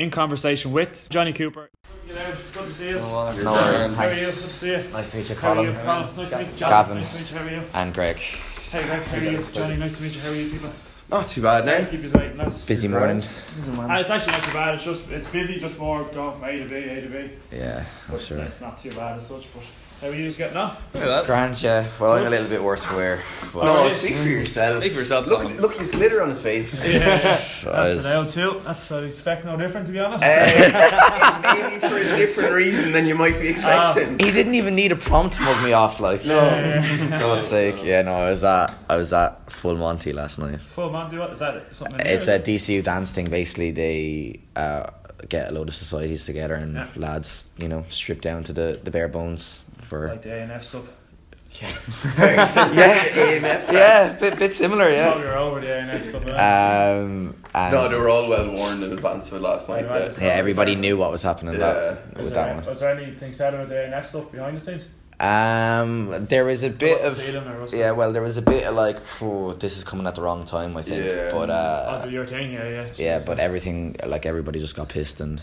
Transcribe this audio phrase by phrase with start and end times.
[0.00, 1.68] in conversation with Johnny Cooper.
[2.08, 2.98] You know, good to see you.
[2.98, 3.44] No worries.
[3.44, 3.88] How are you?
[3.88, 4.36] Good Thanks.
[4.42, 4.84] to see you.
[4.92, 5.72] Nice to meet you, How are you?
[5.72, 5.84] Colin.
[5.84, 6.56] Colin, nice to meet you.
[6.56, 6.96] John, Gavin.
[6.96, 7.36] nice to meet you.
[7.38, 7.62] How are you?
[7.74, 8.16] And Greg.
[8.16, 9.46] Hey, Greg, how are you?
[9.52, 10.20] Johnny, nice to meet you.
[10.22, 10.70] How are you, people?
[11.10, 11.88] Not too bad Sorry, now.
[11.90, 12.62] keep you waiting, lads.
[12.62, 13.00] Busy Grand.
[13.00, 13.44] mornings.
[13.78, 14.74] Ah, it's actually not too bad.
[14.76, 17.30] It's just it's busy, just more going from A to B, A to B.
[17.52, 18.38] Yeah, I'm But it's, sure.
[18.38, 19.48] it's not too bad as such.
[19.52, 19.62] But
[20.00, 20.76] how are you just getting on?
[20.92, 21.86] Grand, yeah.
[22.00, 23.22] Well, I'm a little bit worse for wear.
[23.52, 23.92] But No, yeah.
[23.92, 24.78] speak for yourself.
[24.80, 25.60] Speak for yourself, Look, Colin.
[25.60, 26.84] look, his glitter on his face.
[26.90, 27.44] Yeah, yeah.
[27.64, 28.62] That's an L too.
[28.64, 30.24] That's I expect no different to be honest.
[30.24, 34.18] Uh, maybe for a different reason than you might be expecting.
[34.20, 36.24] He didn't even need a prompt to mug me off, like.
[36.24, 37.16] no.
[37.18, 37.82] God's sake.
[37.82, 40.60] Yeah, no, I was at I was at Full Monty last night.
[40.60, 41.74] Full Monty, what is that?
[41.74, 42.36] Something It's there?
[42.36, 43.28] a DCU dance thing.
[43.28, 44.90] Basically, they uh,
[45.28, 46.86] get a load of societies together and Yeah.
[46.96, 50.08] lads, you know, strip down to the, the bare bones for.
[50.08, 50.88] like the A and F stuff.
[51.60, 51.74] yeah.
[53.72, 55.18] yeah, bit, bit similar, yeah.
[55.18, 56.22] you're over the A stuff.
[56.26, 56.92] yeah.
[57.00, 59.86] Um, and No, they were all well warned in advance of it last night.
[59.88, 60.26] Right, yeah.
[60.26, 61.60] yeah, everybody knew what was happening Yeah.
[61.60, 62.66] that, was, with there, that one.
[62.66, 64.84] was there anything said about the A and F stuff behind the scenes?
[65.18, 67.90] Um, there was a bit What's of feeling or what's the- yeah.
[67.90, 70.76] Well, there was a bit of like, oh, this is coming at the wrong time.
[70.76, 71.30] I think, Yeah.
[71.32, 72.88] but uh, do your thing, yeah, yeah.
[72.96, 75.42] yeah, but everything like everybody just got pissed and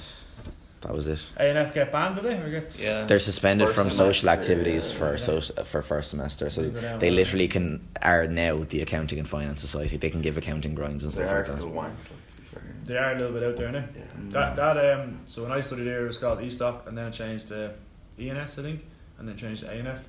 [0.88, 1.24] that was it.
[1.38, 2.80] A and F get banned today or get?
[2.80, 3.04] Yeah.
[3.06, 4.98] They're suspended First from semester, social activities yeah.
[5.00, 5.18] for Yeah.
[5.18, 6.50] social for first semester.
[6.50, 9.98] So Leave it out, they literally can are now the accounting and finance society.
[9.98, 11.56] They can give accounting grinds and They stuff are like that.
[11.58, 12.64] still wanks, like, to be fair.
[12.86, 13.84] They are a little bit out there now.
[13.96, 14.04] Yeah.
[14.30, 15.20] That that um.
[15.28, 17.74] So when I studied there, it was called ESOC, and then it changed to
[18.18, 18.86] ENS, I think,
[19.20, 20.00] and then changed to ANF.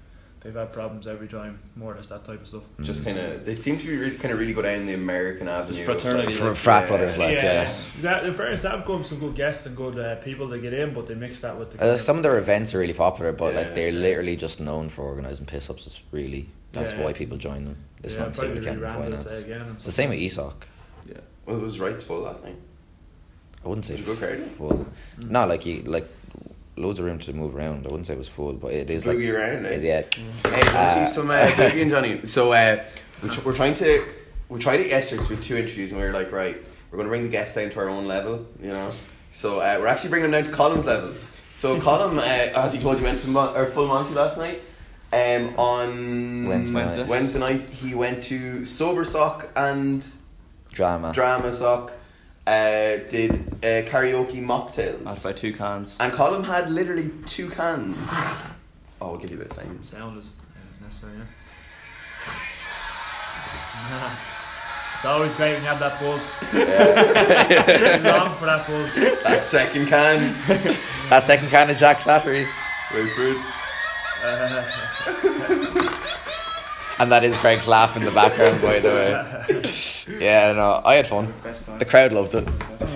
[0.40, 2.62] They've had problems every time, more or less that type of stuff.
[2.80, 5.48] Just kind of, they seem to be really, kind of really go down the American
[5.48, 5.80] avenue.
[5.80, 6.88] of, fraternity, like, For frat yeah.
[6.88, 7.74] brothers, like yeah.
[8.02, 10.72] That, in fairness, that have come some good guests and good uh, people to get
[10.72, 11.82] in, but they mix that with the.
[11.82, 14.88] Uh, some of their events are really popular, but Yeah, like they're literally just known
[14.88, 15.86] for organising piss ups.
[15.88, 17.02] It's really that's Yeah.
[17.02, 17.76] why people join them.
[18.04, 19.40] It's yeah, not to do with accounting and finance.
[19.40, 19.60] again.
[19.62, 20.52] and It's the same with ESOC.
[21.08, 21.14] Yeah.
[21.46, 22.56] Well, it was rights full last night.
[23.64, 24.38] I wouldn't say Was it good crowd?
[24.52, 24.86] full.
[25.18, 25.30] Mm.
[25.30, 26.06] No, like you like
[26.78, 27.86] loads of room to move around.
[27.86, 29.76] I wouldn't say it was full, but it is like Boogie around, eh?
[29.80, 30.02] yeah.
[30.44, 32.26] Hey, want Uh, see some uh, Boogie and Johnny?
[32.26, 32.82] So uh,
[33.22, 34.04] we're, tr- we're trying to
[34.48, 36.56] we tried it yesterday 'cause we had two interviews and we were like, right,
[36.90, 38.90] we're going to bring the guests down to our own level, you know.
[39.30, 41.12] So uh, we're actually bringing them down to Colin's level.
[41.54, 44.62] So Colin, uh, as he told you, went to Mon- or full Monty last night.
[45.12, 47.00] Um, on Wednesday Wednesday.
[47.00, 47.08] night.
[47.08, 50.06] Wednesday night, he went to Sober Soc and
[50.70, 51.12] drama.
[51.14, 51.92] Drama Soc.
[52.48, 55.06] Uh, did uh, karaoke mocktails.
[55.06, 55.98] I'd buy two cans.
[56.00, 57.94] And Colin had literally two cans.
[58.10, 58.56] Oh,
[59.02, 59.84] I'll give you a bit of time.
[59.84, 61.24] Sound is uh, necessary, yeah.
[64.94, 66.32] it's always great when you have that buzz.
[68.02, 68.94] Long for that buzz.
[69.24, 70.34] That second can.
[71.10, 72.48] that second kind of Jack Slattery's.
[72.94, 73.26] Wait for
[75.84, 75.94] it.
[77.00, 80.18] And that is Greg's laugh in the background, by the way.
[80.20, 81.32] Yeah, no, I had fun.
[81.78, 82.44] The crowd loved it.
[82.46, 82.88] Can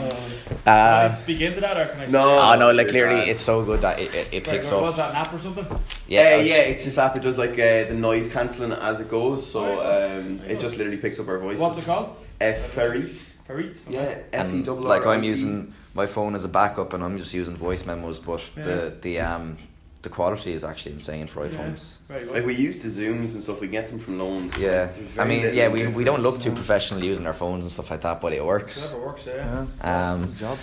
[0.66, 2.22] I Uh, speak into that or can I No.
[2.40, 3.30] oh no, like clearly grand.
[3.30, 4.96] it's so good that it, it, it Right, picks Was up.
[4.96, 5.66] that an app or something?
[6.06, 7.16] Yeah, uh, was- yeah, it's this app.
[7.16, 10.98] It does like uh, the noise cancelling as it goes, so um, it just literally
[10.98, 11.58] picks up our voice.
[11.58, 12.16] What's it called?
[12.40, 13.30] Uh, Ferrite.
[13.48, 13.80] Ferrite?
[13.88, 15.26] Yeah, F E double like I'm R I T.
[15.26, 19.20] using my phone as a backup, and I'm just using voice memos, but the the
[19.20, 19.56] um
[20.02, 21.52] the quality is actually insane for Yeah.
[21.52, 21.94] iPhones.
[22.08, 22.34] Very good.
[22.34, 23.60] Like we use the zooms and stuff.
[23.60, 24.56] We get them from loans.
[24.58, 27.90] Yeah, I mean, yeah, we, we don't look too professional using our phones and stuff
[27.90, 28.82] like that, but it works.
[28.82, 29.66] Whatever works, yeah.
[29.80, 30.58] Um, job.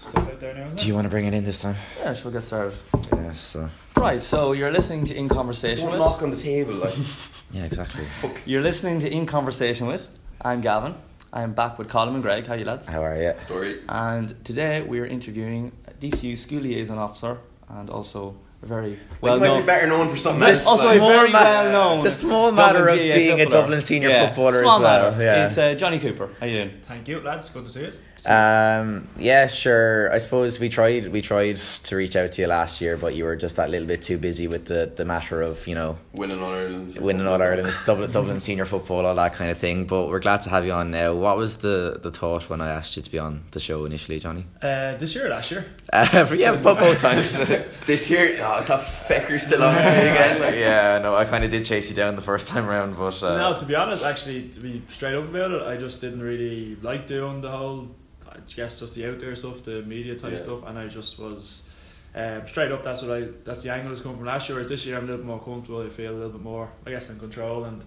[0.00, 1.74] Stuff out there now, do you want to bring it in this time?
[2.00, 2.74] Yeah, sure, get started.
[3.12, 6.00] Yeah, so Right, so you're listening to In Conversation Don't with.
[6.00, 6.94] knock on the table, like.
[7.50, 8.04] yeah, exactly.
[8.46, 10.06] You're listening to In Conversation with.
[10.40, 10.94] I'm Gavin.
[11.32, 12.46] I'm back with Colin and Greg.
[12.46, 12.88] How you lads?
[12.88, 13.34] How are you?
[13.36, 13.82] Story.
[13.88, 17.38] And today we are interviewing a DCU school liaison officer
[17.68, 19.60] and also a very Well, well might known.
[19.60, 20.80] be better known for something This else.
[20.80, 22.04] Also, like- a very ma- well known.
[22.04, 23.46] the small matter of GAA being a.
[23.46, 25.24] Dublin senior Yeah, footballer small as well, matter.
[25.24, 25.46] yeah.
[25.46, 26.28] It's uh, Johnny Cooper.
[26.40, 26.70] How you doing?
[26.86, 27.48] Thank you, lads.
[27.50, 27.98] Good to see it.
[28.28, 30.12] Um, yeah, sure.
[30.12, 33.24] I suppose we tried we tried to reach out to you last year, but you
[33.24, 36.42] were just that little bit too busy with the, the matter of you know winning
[36.42, 36.98] All Ireland.
[37.00, 39.86] winning All Ireland, Dublin, Dublin senior football, all that kind of thing.
[39.86, 41.14] But we're glad to have you on now.
[41.14, 44.18] What was the, the thought when I asked you to be on the show initially,
[44.18, 44.44] Johnny?
[44.60, 45.64] Uh, this year or last year?
[45.90, 47.38] Uh, for- yeah, both, both times.
[47.88, 50.40] This year, oh, is that fecker still on to me again?
[50.42, 53.22] Like, yeah, no, I kind of did chase you down the first time around, but
[53.22, 56.20] uh, no, to be honest, actually, to be straight up about it, I just didn't
[56.22, 57.88] really like doing the whole,
[58.38, 60.38] I guess, just the out there stuff, the media type Yeah.
[60.38, 61.62] stuff, and I just was
[62.14, 62.82] um, straight up.
[62.82, 63.28] That's what I.
[63.44, 64.56] That's the angle that's come from last year.
[64.56, 65.82] Whereas this year, I'm a little bit more comfortable.
[65.82, 67.64] I feel a little bit more, I guess, in control.
[67.64, 67.84] And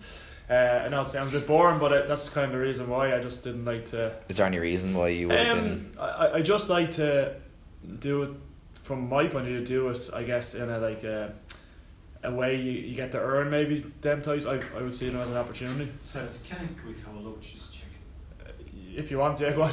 [0.50, 0.54] uh,
[0.86, 3.16] I know it sounds a bit boring, but I, that's kind of the reason why
[3.16, 4.12] I just didn't like to.
[4.30, 5.96] is there any reason why you would have been?
[5.98, 7.36] Um, I, I just like to
[8.00, 8.30] do it
[8.84, 9.66] from my point of view.
[9.66, 11.34] Do it, I guess, in a like a,
[12.24, 14.46] a way you, you get to earn maybe them types.
[14.46, 15.92] I, I would see them as an opportunity.
[16.14, 17.71] So it's Ken Quick how low just check.
[18.96, 19.72] If you want to, yeah, go on.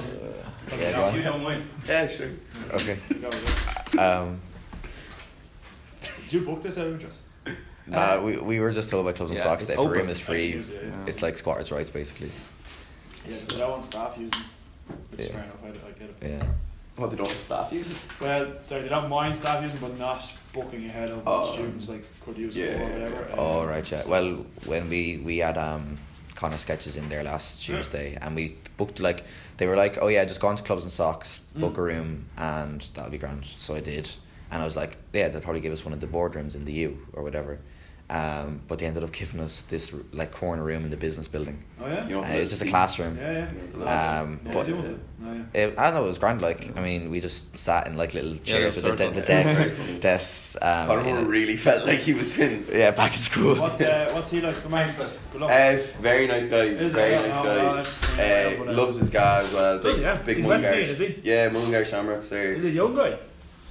[0.79, 1.15] yeah, go on.
[1.15, 1.65] You don't mind.
[1.87, 2.29] Yeah, sure.
[2.73, 2.97] Okay.
[3.21, 3.31] Go,
[3.93, 4.03] go.
[4.23, 4.41] Um,
[6.25, 7.19] Did you book this out of interest?
[7.93, 10.09] uh, we, we were just told by Clubs and Yeah, Socs that if a room
[10.09, 10.91] is free, Yeah, yeah.
[11.07, 12.31] it's like squatters' rights basically.
[13.29, 14.45] Yeah, but I don't want staff using.
[15.11, 15.33] Which is Yeah.
[15.33, 15.57] fair enough.
[15.65, 16.17] I, I get it.
[16.23, 16.49] Yeah.
[16.97, 17.97] What, they don't have staff use it?
[18.21, 20.23] Well, sorry, they don't mind staff using, but not
[20.53, 23.27] booking ahead of what students like could use Yeah, it or yeah, whatever.
[23.31, 23.35] yeah.
[23.39, 24.03] Oh Um, right, yeah.
[24.03, 25.99] so- Well, when we we had um
[26.35, 27.77] Connor sketches in there last Yeah.
[27.77, 29.25] Tuesday, and we booked like
[29.59, 31.79] they were like, oh yeah, just go on to clubs and socs, book Mm.
[31.79, 33.45] a room, and that'll be grand.
[33.59, 34.11] So I did,
[34.51, 36.73] and I was like, yeah, they'll probably give us one of the boardrooms in the
[36.73, 37.59] U or whatever.
[38.11, 41.63] Um, but they ended up giving us this like corner room in the business building.
[41.79, 42.05] Oh yeah.
[42.17, 43.19] Uh, it was just a classroom.
[43.19, 44.21] Yeah, yeah.
[44.21, 45.01] Um, Yeah, but do it.
[45.23, 45.43] Oh, yeah.
[45.53, 46.41] it, I know it was grand.
[46.41, 49.27] Like I mean, we just sat in like little chairs the with the, de- the
[49.27, 49.71] desks,
[50.01, 50.57] desks.
[50.63, 52.69] Um, Connor in really felt like he was pinned.
[52.73, 53.55] yeah, back in school.
[53.57, 54.57] What's uh, what's he like?
[54.63, 54.87] Come on,
[55.33, 55.51] good luck.
[55.51, 56.61] Uh, very nice guy.
[56.63, 57.57] Is very Yeah, nice no, guy.
[57.63, 59.75] no, I've seen it, uh, uh, loves his guy as well.
[59.77, 60.23] Does Big, he, yeah?
[60.23, 60.73] big He's Mullingar.
[60.73, 61.21] Is he?
[61.25, 62.55] Yeah, Mullingar Shamrocks there.
[62.55, 63.19] Is he a young guy?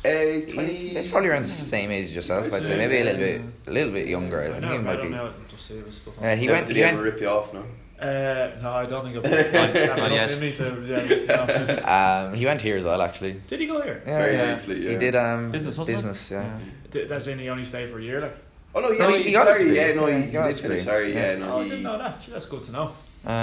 [0.08, 2.52] Uh, he's He's, he's probably around the same age as yourself.
[2.54, 4.42] I'd say maybe a little bit, a little bit younger.
[4.42, 5.10] I I think know, he might be.
[5.10, 5.34] know.
[5.50, 6.14] Just see his stuff.
[6.22, 6.68] Yeah, he Yeah, went.
[6.68, 7.14] Did He he ever went.
[7.14, 7.54] rip you off?
[7.54, 7.64] No.
[8.00, 10.32] Uh, no, I don't think I've I've Not enough yet.
[10.32, 10.66] in me to.
[10.86, 12.28] Yeah, no.
[12.28, 13.42] Um, he went here as well, actually.
[13.48, 14.04] Did he go here?
[14.06, 14.56] Yeah, Very yeah.
[14.56, 14.90] briefly, yeah.
[14.92, 15.98] He did um Business, wasn't it?
[15.98, 16.60] business, yeah.
[16.92, 18.36] Th- That's in he only stayed for a year, like.
[18.76, 20.32] Oh no, yeah, No, no, he- he, he got his sorry, yeah, no, he, he
[20.32, 20.80] got did his finish.
[20.80, 20.80] degree.
[20.94, 21.38] Sorry, yeah, Yeah.
[21.40, 22.22] no, oh, I didn't know that.
[22.22, 22.94] Gee, that's good to know.
[23.24, 23.36] There's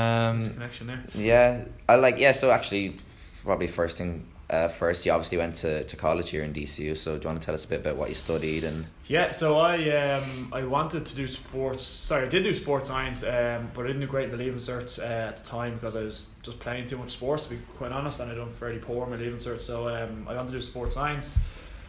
[0.46, 1.02] a Um, connection there.
[1.16, 2.30] yeah, I like yeah.
[2.32, 2.96] So actually,
[3.44, 4.24] probably first thing.
[4.54, 6.96] Uh, first, you obviously went to, to college here in DCU.
[6.96, 8.86] So, do you want to tell us a bit about what you studied and?
[9.08, 11.82] Yeah, so I um I wanted to do sports.
[11.82, 14.60] Sorry, I did do sports science, um, but I didn't do great in the leaving
[14.60, 17.44] cert uh, at the time because I was just playing too much sports.
[17.44, 19.60] To be quite honest, and I done fairly poor in my leaving cert.
[19.60, 21.40] So um, I wanted to do sports science.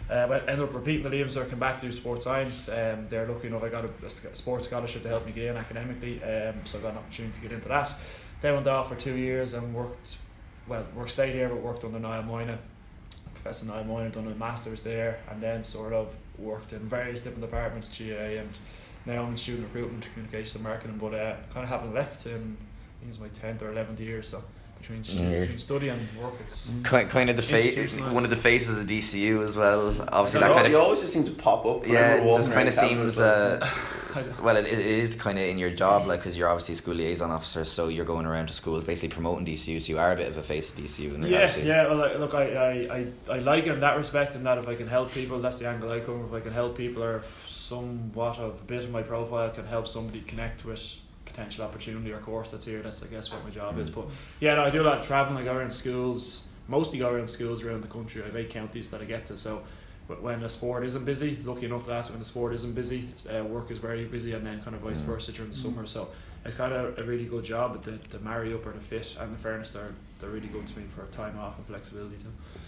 [0.10, 2.70] Uh, but ended up repeating the leaving cert, came back to do sports science.
[2.70, 5.10] Um, they're lucky enough I got a, a sports scholarship to
[10.68, 12.58] Well, work stayed here, but worked under Niall Moyna.
[13.36, 17.42] Professor Niall Moyna done a master's there, and then sort of worked in various different
[17.42, 18.50] departments, GAA, and
[19.06, 20.98] now I'm in student recruitment, communications marketing.
[20.98, 22.58] But uh, kind of haven't left in
[22.96, 24.44] I think it's my tenth or eleventh year, so
[24.88, 25.40] between, Yeah.
[25.42, 28.88] between study and work, it's Kind, kind of the face, one of the faces of
[28.88, 29.90] DCU as well.
[30.12, 31.88] Obviously, I that know, kind you of always just seem to pop up.
[31.88, 33.20] yeah, it just kind of seems.
[33.20, 33.60] Uh,
[34.42, 36.94] well, it, it is kind of in your job, like because you're obviously a school
[36.96, 39.82] liaison officer, so you're going around to schools basically promoting DCU.
[39.82, 41.62] So you are a bit of a face of DCU in yeah, reality.
[41.62, 41.84] yeah.
[41.84, 41.88] yeah.
[41.88, 44.68] Well, like, look, I, I, I, I like it in that respect, and that if
[44.68, 46.24] I can help people, that's the angle I come.
[46.26, 49.88] If I can help people, or somewhat of a bit of my profile can help
[49.88, 50.98] somebody connect with
[51.36, 52.82] potential opportunity or course that's here.
[52.82, 53.90] That's I guess what my job is.
[53.90, 54.06] But
[54.40, 55.38] yeah, no, I do a lot of traveling.
[55.38, 58.22] I go around schools, mostly go around schools around the country.
[58.24, 59.62] I have eight counties that I get to, so.
[60.08, 63.10] But when the sport isn't busy, lucky enough to ask when the sport isn't busy,
[63.28, 65.06] uh, work is very busy, and then kind of vice Mm.
[65.06, 65.88] versa during the summer.
[65.88, 66.10] So
[66.46, 69.18] it's kind of a really good job, but the, the marry up or the fit
[69.20, 72.28] and the fairness, they're, they're really good to me for time off and flexibility too.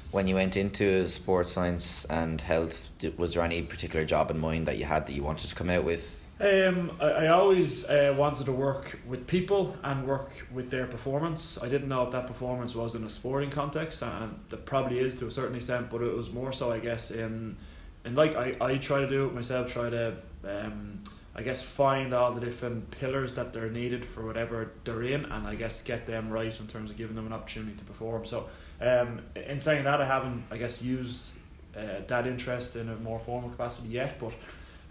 [0.10, 4.66] When you went into sports science and health, was there any particular job in mind
[4.66, 6.27] that you had that you wanted to come out with?
[6.40, 11.62] Um, I, I always uh, wanted to work with people and work with their performance.
[11.62, 15.16] I didn't know if that performance was in a sporting context, and it probably is
[15.18, 17.58] to a certain extent, but it was more so, I guess, in,
[18.06, 21.02] in like I, I try to do it myself, try to, um,
[21.36, 25.48] I guess, find all the different pillars that they're needed for whatever they're in, and
[25.48, 28.28] I guess get them right in terms of giving them an opportunity to perform.
[28.28, 28.48] So,
[28.80, 31.34] um, in saying that, I haven't, I guess, used
[31.76, 34.34] uh, that interest in a more formal capacity yet, but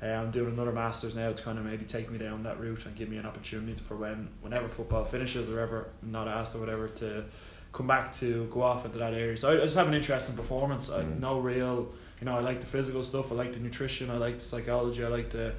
[0.02, 2.84] uh, I'm doing another masters now to kind of maybe take me down that route
[2.86, 6.54] and give me an opportunity for when whenever football finishes or ever I'm not asked
[6.54, 7.24] or whatever to
[7.72, 9.36] come back to go off into that area.
[9.36, 10.90] So I, I just have an interest in performance.
[10.90, 11.20] I Mm.
[11.20, 11.88] no real
[12.20, 13.30] you know I like the physical stuff.
[13.32, 14.10] I like the nutrition.
[14.10, 15.04] I like the psychology.
[15.04, 15.54] I like the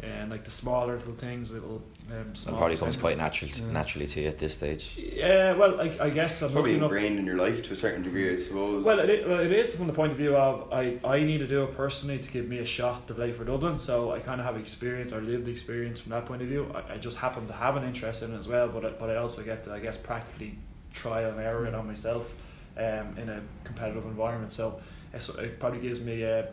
[0.00, 1.80] and like the smaller little things, little
[2.10, 2.56] um, It small.
[2.56, 3.70] probably comes quite natural to, Yeah.
[3.70, 4.98] naturally to you at this stage.
[4.98, 8.32] Yeah, well, I, I guess I'm Probably ingrained in your life to a certain degree,
[8.32, 8.84] I suppose.
[8.84, 11.38] Well, it is, well, it is from the point of view of I, I need
[11.38, 13.78] to do it personally to give me a shot to play for Dublin.
[13.78, 16.72] So I kind of have experience or lived experience from that point of view.
[16.74, 19.08] I, I just happen to have an interest in it as well, but I, but
[19.10, 20.58] I also get to I guess practically
[20.92, 22.34] trial and error it on myself
[22.76, 24.50] um, in a competitive environment.
[24.52, 24.80] So
[25.14, 26.48] it's- it probably gives me a,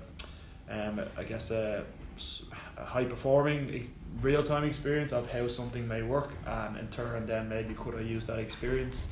[0.70, 1.84] um, I guess a,
[2.16, 2.44] s-
[2.80, 7.50] a high performing real time experience of how something may work, and in turn then
[7.50, 9.12] maybe could I use that experience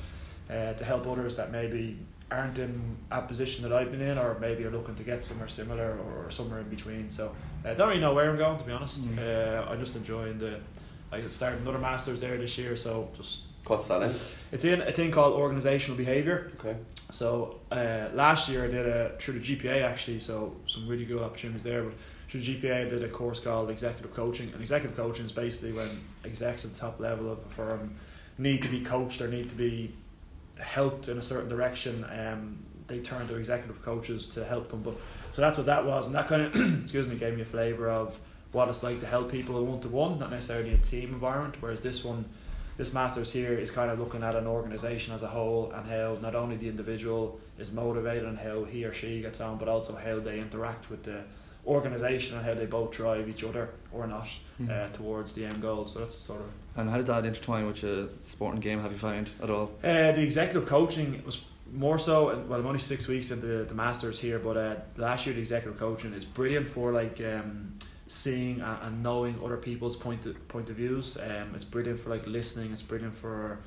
[0.49, 1.97] uh, to help others that maybe
[2.29, 5.47] aren't in a position that I've been in, or maybe are looking to get somewhere
[5.47, 7.09] similar or, somewhere in between.
[7.09, 7.33] So
[7.63, 9.03] I don't really know where I'm going to be honest.
[9.03, 9.19] Mm.
[9.19, 10.59] Uh, I'm just enjoying the.
[11.09, 14.13] I started another masters there this year, so just What's that in?
[14.51, 16.51] it's in a thing called organizational behavior.
[16.59, 16.75] Okay.
[17.11, 21.21] So uh, last year I did a through the GPA actually, so some really good
[21.21, 21.83] opportunities there.
[21.83, 21.93] But
[22.27, 25.89] through GPA I did a course called executive coaching, and executive coaching is basically when
[26.25, 27.95] execs at the top level of a firm
[28.37, 29.93] need to be coached or need to be
[30.59, 32.57] helped in a certain direction, um,
[32.87, 34.81] they turn to executive coaches to help them.
[34.81, 34.95] But
[35.31, 37.89] so that's what that was, and that kind of excuse me gave me a flavour
[37.89, 38.19] of
[38.51, 41.55] what it's like to help people one to one, not necessarily a team environment.
[41.59, 42.25] Whereas this one,
[42.77, 46.17] this masters here is kind of looking at an organisation as a whole and how
[46.21, 49.95] not only the individual is motivated and how he or she gets on, but also
[49.95, 51.23] how they interact with the
[51.67, 54.27] organisation and how they both drive each other or not
[54.61, 54.69] Mhm.
[54.71, 55.85] uh, towards the end goal.
[55.85, 58.79] So that's sort of And how does that intertwine with your sporting game?
[58.79, 59.71] Have you found at all?
[59.83, 61.41] uh, the executive coaching was
[61.73, 62.27] more so.
[62.47, 65.41] Well, I'm only six weeks into the, the masters here, but uh, last year the
[65.41, 67.73] executive coaching is brilliant for like um,
[68.07, 71.17] seeing and, knowing other people's point of, point of views.
[71.17, 72.71] Um, it's brilliant for like listening.
[72.71, 73.59] It's brilliant for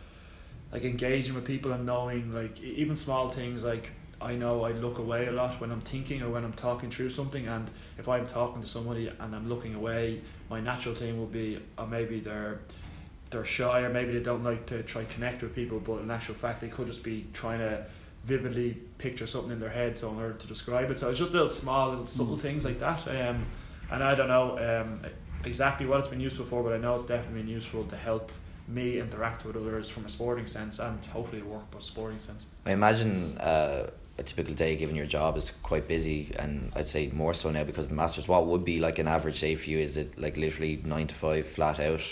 [0.72, 3.90] like engaging with people and knowing like even small things like.
[4.22, 7.08] I know I look away a lot when I'm thinking or when I'm talking through
[7.10, 11.26] something, and if I'm talking to somebody and I'm looking away, my natural thing will
[11.26, 12.60] be, or maybe they're
[13.30, 16.34] they're shy or maybe they don't like to try connect with people but in actual
[16.34, 17.86] fact they could just be trying to
[18.24, 21.30] vividly picture something in their head so in order to describe it so it's just
[21.30, 22.40] little small little subtle Mm.
[22.40, 23.46] things like that um,
[23.92, 25.00] and I don't know um,
[25.44, 28.32] exactly what it's been useful for but I know it's definitely been useful to help
[28.66, 32.72] me interact with others from a sporting sense and hopefully work but sporting sense I
[32.72, 37.34] imagine uh, a typical day, given your job, is quite busy, and I'd say more
[37.34, 38.28] so now because of the masters.
[38.28, 39.78] What would be like an average day for you?
[39.78, 42.02] Is it like literally nine to five, flat out?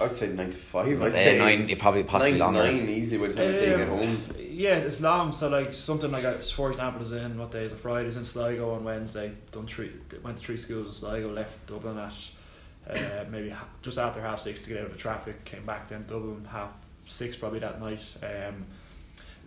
[0.00, 1.02] I'd say nine to five.
[1.02, 2.64] I'd Uh, say nine, it probably possibly nine longer.
[2.64, 4.24] nine easy by the time you get home.
[4.38, 5.32] Yeah, it's long.
[5.32, 7.78] So like something like uh, for example, is in what day is it?
[7.78, 9.32] Friday is in Sligo on Wednesday.
[9.52, 9.90] Done three,
[10.22, 11.32] went to three schools in Sligo.
[11.32, 12.30] Left Dublin at
[12.90, 15.44] uh, maybe just after half six to get out of the traffic.
[15.44, 16.72] Came back then Dublin half
[17.06, 18.04] six probably that night.
[18.22, 18.66] Um,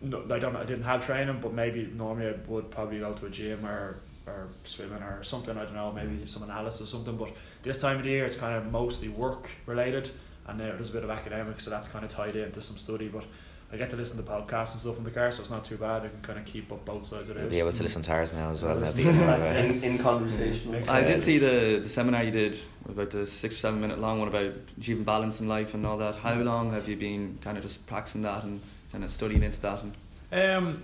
[0.01, 0.53] no, I don't.
[0.53, 3.65] know, I didn't have training, but maybe normally I would probably go to a gym
[3.65, 5.57] or or swimming or something.
[5.57, 5.91] I don't know.
[5.91, 6.29] Maybe mm.
[6.29, 7.17] some analysis or something.
[7.17, 10.11] But this time of the year, it's kind of mostly work related,
[10.47, 13.07] and now there's a bit of academics, so that's kind of tied into some study.
[13.07, 13.25] But
[13.71, 15.77] I get to listen to podcasts and stuff in the car, so it's not too
[15.77, 16.03] bad.
[16.03, 17.49] I can kind of keep up both sides of it.
[17.49, 18.75] Be able to listen to ours now as well.
[18.75, 19.65] Now listen that you to know, that.
[19.65, 20.75] In, in conversation.
[20.75, 20.87] Okay.
[20.87, 24.19] I did see the, the seminar you did about the six or seven minute long
[24.19, 26.15] one about achieving balance in life and all that.
[26.15, 26.45] How mm.
[26.45, 28.59] long have you been kind of just practicing that and
[28.91, 29.81] kind of studying into that?
[29.83, 29.93] And
[30.31, 30.83] Um,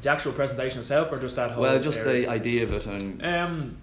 [0.00, 1.62] the actual presentation itself, or just that whole.
[1.62, 2.26] well, just area?
[2.26, 3.76] the idea of it and Um,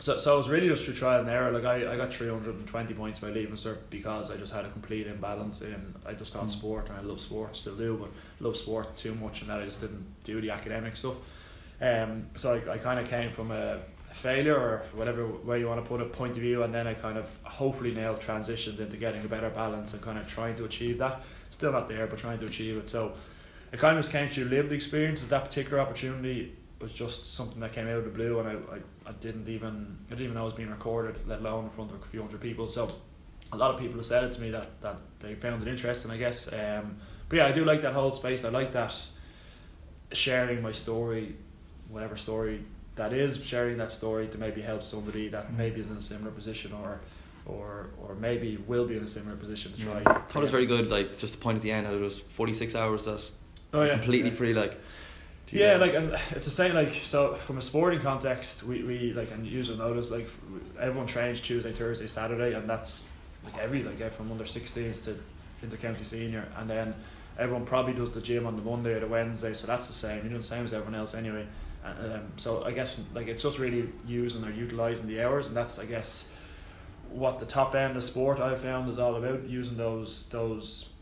[0.00, 1.50] so, so it was really just through trial and error.
[1.50, 4.52] Like I, I got three hundred and twenty points by leaving cert because I just
[4.52, 5.94] had a complete imbalance in.
[6.06, 6.50] I just thought Mm.
[6.50, 8.10] sport and I love sport, still do, but
[8.44, 11.14] love sport too much, and that I just didn't do the academic stuff.
[11.80, 13.78] Um, so I, I kind of came from a
[14.12, 16.94] failure or whatever way you want to put it point of view, and then I
[16.94, 20.64] kind of hopefully now transitioned into getting a better balance and kind of trying to
[20.64, 21.22] achieve that.
[21.50, 22.88] Still not there, but trying to achieve it.
[22.88, 23.14] So
[23.72, 25.28] it kind of just came through lived experiences.
[25.28, 29.10] That particular opportunity was just something that came out of the blue, and I, I,
[29.10, 31.90] I didn't even I didn't even know it was being recorded, let alone in front
[31.90, 32.68] of a few hundred people.
[32.68, 32.92] So
[33.52, 36.10] a lot of people have said it to me that, that they found it interesting,
[36.10, 36.52] I guess.
[36.52, 38.44] Um, but yeah, I do like that whole space.
[38.44, 38.94] I like that
[40.12, 41.34] sharing my story,
[41.88, 42.62] whatever story
[42.96, 46.30] that is, sharing that story to maybe help somebody that maybe is in a similar
[46.30, 47.00] position or
[47.48, 49.98] or or maybe will be in a similar position to try.
[50.00, 50.90] I thought it was very good.
[50.90, 53.30] Like just the point at the end, how it was forty six hours that
[53.72, 54.36] Oh yeah, completely yeah.
[54.36, 54.54] free.
[54.54, 54.80] Like
[55.50, 56.74] Yeah, uh, like and it's the same.
[56.74, 60.28] Like so, from a sporting context, we, we like and will notice like
[60.78, 63.08] everyone trains Tuesday, Thursday, Saturday, and that's
[63.44, 65.18] like every like uh, from under 16s to
[65.66, 66.94] intercounty senior, and then
[67.38, 69.54] everyone probably does the gym on the Monday or the Wednesday.
[69.54, 70.24] So that's the same.
[70.24, 71.46] You know, the same as everyone else anyway.
[71.84, 75.56] And, um, so I guess like it's just really using or utilizing the hours, and
[75.56, 76.28] that's I guess
[77.10, 80.92] what the top end of sport I've found is all about using those those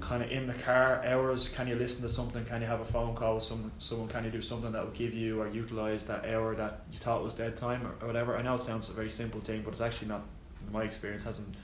[0.00, 1.48] kind of in the car hours.
[1.48, 2.44] Can you listen to something?
[2.44, 4.08] Can you have a phone call with someone someone?
[4.08, 7.22] Can you do something that will give you or utilize that hour that you thought
[7.22, 8.36] was dead time or, or whatever?
[8.36, 10.22] I know it sounds a very simple thing but it's actually not
[10.66, 11.54] in my experience hasn't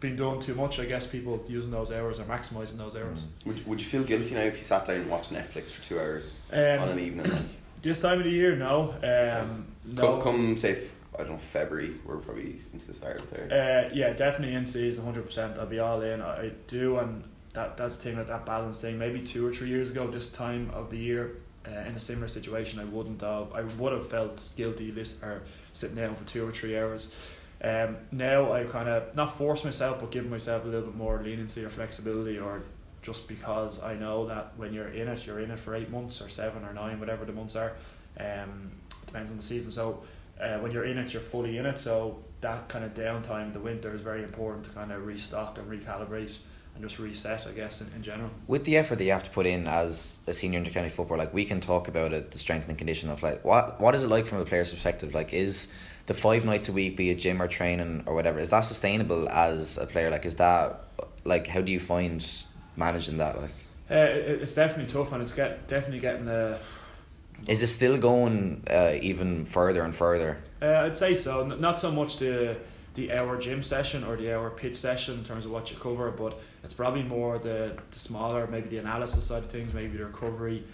[0.00, 3.20] been done too much I guess people using those hours or maximizing those hours.
[3.44, 5.98] Would, would you feel guilty now if you sat down and watched Netflix for two
[5.98, 7.50] hours on an um, evening?
[7.82, 8.94] This time of the year no.
[9.02, 10.20] Um, no.
[10.20, 13.88] Come, come say, f- I don't know, February, we're probably into the start of there.
[13.90, 15.58] Uh, yeah, definitely in season, hundred percent.
[15.58, 16.20] I'll be all in.
[16.20, 18.98] I I do, and that that's the thing with that balance thing.
[18.98, 21.36] Maybe two or three years ago, this time of the year,
[21.66, 23.52] uh, in a similar situation, I wouldn't have.
[23.52, 27.12] I would have felt guilty this or sitting down for two or three hours.
[27.62, 31.20] Um, now I kind of not force myself, but give myself a little bit more
[31.22, 32.62] leniency or flexibility, or
[33.02, 36.22] just because I know that when you're in it, you're in it for eight months
[36.22, 37.72] or seven or nine, whatever the months are.
[38.18, 38.70] Um,
[39.06, 39.72] depends on the season.
[39.72, 40.02] So
[40.42, 41.78] uh, when you're in it, you're fully in it.
[41.78, 45.70] So that kind of downtime the winter is very important to kind of restock and
[45.70, 46.38] recalibrate
[46.74, 48.30] and just reset, I guess, in, in general.
[48.46, 51.34] with the effort that you have to put in as a senior intercounty footballer, like
[51.34, 54.08] we can talk about it, the strength and condition of like what what is it
[54.08, 55.12] like from a player's perspective?
[55.14, 55.68] Like, is
[56.06, 59.28] the five nights a week, be it gym or training or whatever, is that sustainable
[59.28, 60.10] as a player?
[60.10, 60.84] Like, is that
[61.24, 62.24] like how do you find
[62.76, 63.40] managing that?
[63.40, 63.54] Like,
[63.90, 66.56] Uh, it, it's definitely tough, and it's get definitely getting uh,
[67.46, 70.38] Is it still going uh, even further and further?
[70.60, 71.46] Uh, I'd say so.
[71.46, 72.58] Not so much the
[72.94, 76.10] the hour gym session or the hour pitch session in terms of what you cover,
[76.10, 80.04] but it's probably more the, the smaller, maybe the analysis side of things, maybe the
[80.04, 80.64] recovery.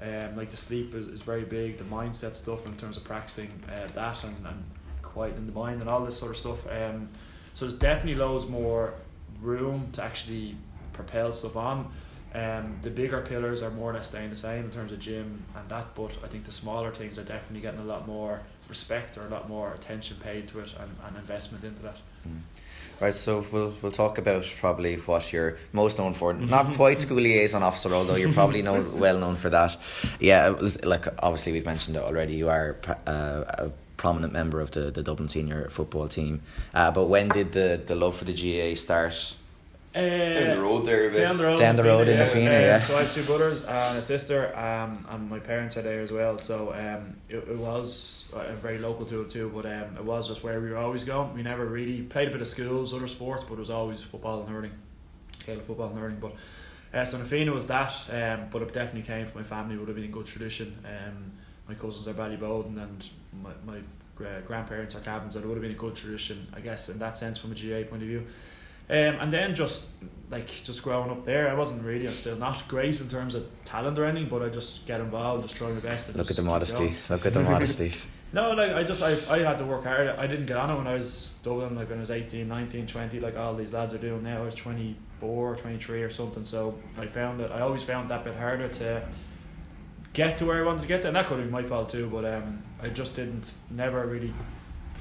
[0.00, 3.50] Um, like the sleep is, is very big, the mindset stuff in terms of practicing
[3.68, 4.64] uh, that and, and
[5.02, 6.66] quieting the mind and all this sort of stuff.
[6.68, 7.08] Um,
[7.54, 8.94] so there's definitely loads more
[9.40, 10.56] room to actually
[10.92, 11.92] propel stuff on.
[12.34, 15.44] Um, the bigger pillars are more or less staying the same in terms of gym
[15.56, 19.16] and that, but I think the smaller things are definitely getting a lot more respect
[19.16, 21.96] or a lot more attention paid to it and, and investment into that.
[22.26, 22.40] Mm.
[23.00, 26.32] Right, so we'll we'll talk about probably what you're most known for.
[26.32, 29.76] Not quite school liaison officer, although you're probably known well known for that.
[30.20, 32.34] Yeah, it was, like obviously we've mentioned it already.
[32.34, 32.76] You are
[33.06, 36.42] uh, a prominent member of the, the Dublin senior football team.
[36.72, 39.34] Uh, but when did the, the love for the GAA start?
[39.94, 41.18] Uh, Down the road there a bit.
[41.18, 42.24] Down the road, Down the road in yeah.
[42.24, 42.80] Fianna, Um, yeah.
[42.80, 46.10] So I have two brothers and a sister, um, and my parents are there as
[46.10, 46.36] well.
[46.38, 50.26] So um, it, it was uh, very local to it too, but um, it was
[50.26, 51.32] just where we were always going.
[51.32, 54.40] We never really played a bit of schools, other sports, but it was always football
[54.40, 54.72] and hurling,
[55.46, 56.18] Gaelic football and hurling.
[56.18, 56.34] But
[56.92, 59.76] uh, so Na Fianna was that, um, but it definitely came from my family.
[59.76, 60.76] Would have been a good tradition.
[60.84, 61.32] Um,
[61.68, 63.08] my cousins are Ballyboden and
[63.42, 63.78] my, my
[64.16, 65.34] grandparents are cabins.
[65.34, 67.54] So it would have been a good tradition, I guess, in that sense from a
[67.54, 68.26] GAA point of view.
[68.90, 69.86] Um, and then just
[70.30, 72.06] like just growing up there, I wasn't really.
[72.06, 75.42] I'm still not great in terms of talent or anything, but I just get involved,
[75.42, 76.14] just try my best.
[76.14, 76.94] Look at the modesty.
[77.08, 77.92] Look at the modesty.
[78.34, 80.08] No, like I just I, I had to work hard.
[80.08, 82.86] I didn't get on it when I was Dublin, like when I was 18, 19,
[82.86, 84.38] 20, like all these lads are doing now.
[84.38, 86.44] I was 24, 23 or something.
[86.44, 89.06] So I found that I always found that bit harder to
[90.14, 91.90] get to where I wanted to get to, and that could have been my fault
[91.90, 92.08] too.
[92.10, 94.34] But um, I just didn't never really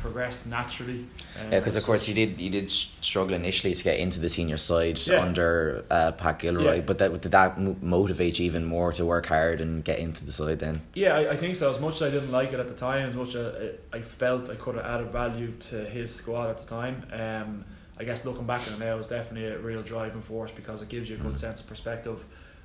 [0.07, 0.99] progress naturally.
[1.39, 4.29] Um, Yeah, because of course you did you did struggle initially to get into the
[4.37, 5.21] senior side Yeah.
[5.27, 6.81] under uh, Pat Gilroy, Yeah.
[6.89, 10.21] but that did that mo- motivate you even more to work hard and get into
[10.25, 10.75] the side then?
[10.93, 11.65] Yeah, I, I think so.
[11.75, 13.45] As much as I didn't like it at the time, as much as
[13.93, 17.49] I, I felt I could have added value to his squad at the time, um,
[17.97, 20.89] I guess looking back on it now, was definitely a real driving force because it
[20.89, 21.39] gives you a good Mm.
[21.45, 22.17] sense of perspective.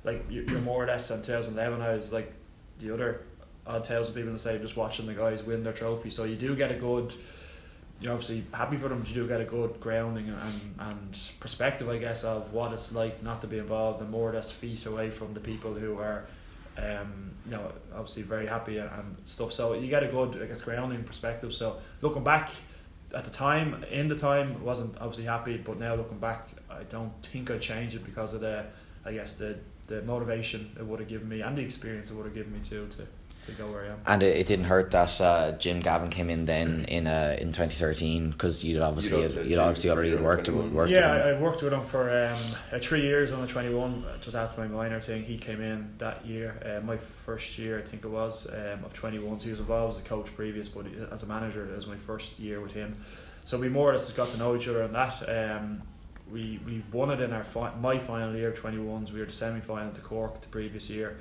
[0.03, 2.29] Like you- you're more or less in 2011, I was like
[2.79, 3.21] the other
[3.77, 6.09] tales of people to say just watching the guys win their trophy.
[6.09, 7.13] So you do get a good.
[8.01, 9.03] You're obviously happy for them.
[9.05, 13.21] You do get a good grounding and, and perspective, I guess, of what it's like
[13.21, 16.25] not to be involved, and more or less feet away from the people who are
[16.77, 19.51] um, you know, obviously very happy and stuff.
[19.51, 21.53] So you get a good, I guess, grounding perspective.
[21.53, 22.51] So looking back
[23.13, 27.11] at the time, in the time, wasn't obviously happy, but now looking back, I don't
[27.23, 28.65] think I'd change it because of the,
[29.05, 29.57] I guess the
[29.89, 32.59] the motivation it would have given me and the experience it would have given me
[32.59, 33.07] too to,
[33.45, 33.99] to go where I am.
[34.05, 37.51] And it, it didn't hurt that uh, Jim Gavin came in then in uh, in
[37.53, 41.15] twenty thirteen because you'd obviously You'd also- you'd obviously already had worked Jim, worked yeah,
[41.15, 41.37] with I, him.
[41.37, 42.37] I worked with him for um,
[42.71, 45.23] uh, three years on the 21, uh, just after my minor thing.
[45.23, 48.93] He came in that year, uh, my first year, I think it was, um, of
[48.93, 49.39] 21.
[49.39, 51.95] So he was involved as a coach previous, but as a manager, it was my
[51.97, 52.93] first year with him.
[53.45, 55.23] So we more or less got to know each other on that.
[55.27, 55.81] Um,
[56.31, 59.11] we, we won it in our fi- my final year, 21s.
[59.11, 61.17] We were the semi final to Cork the previous year.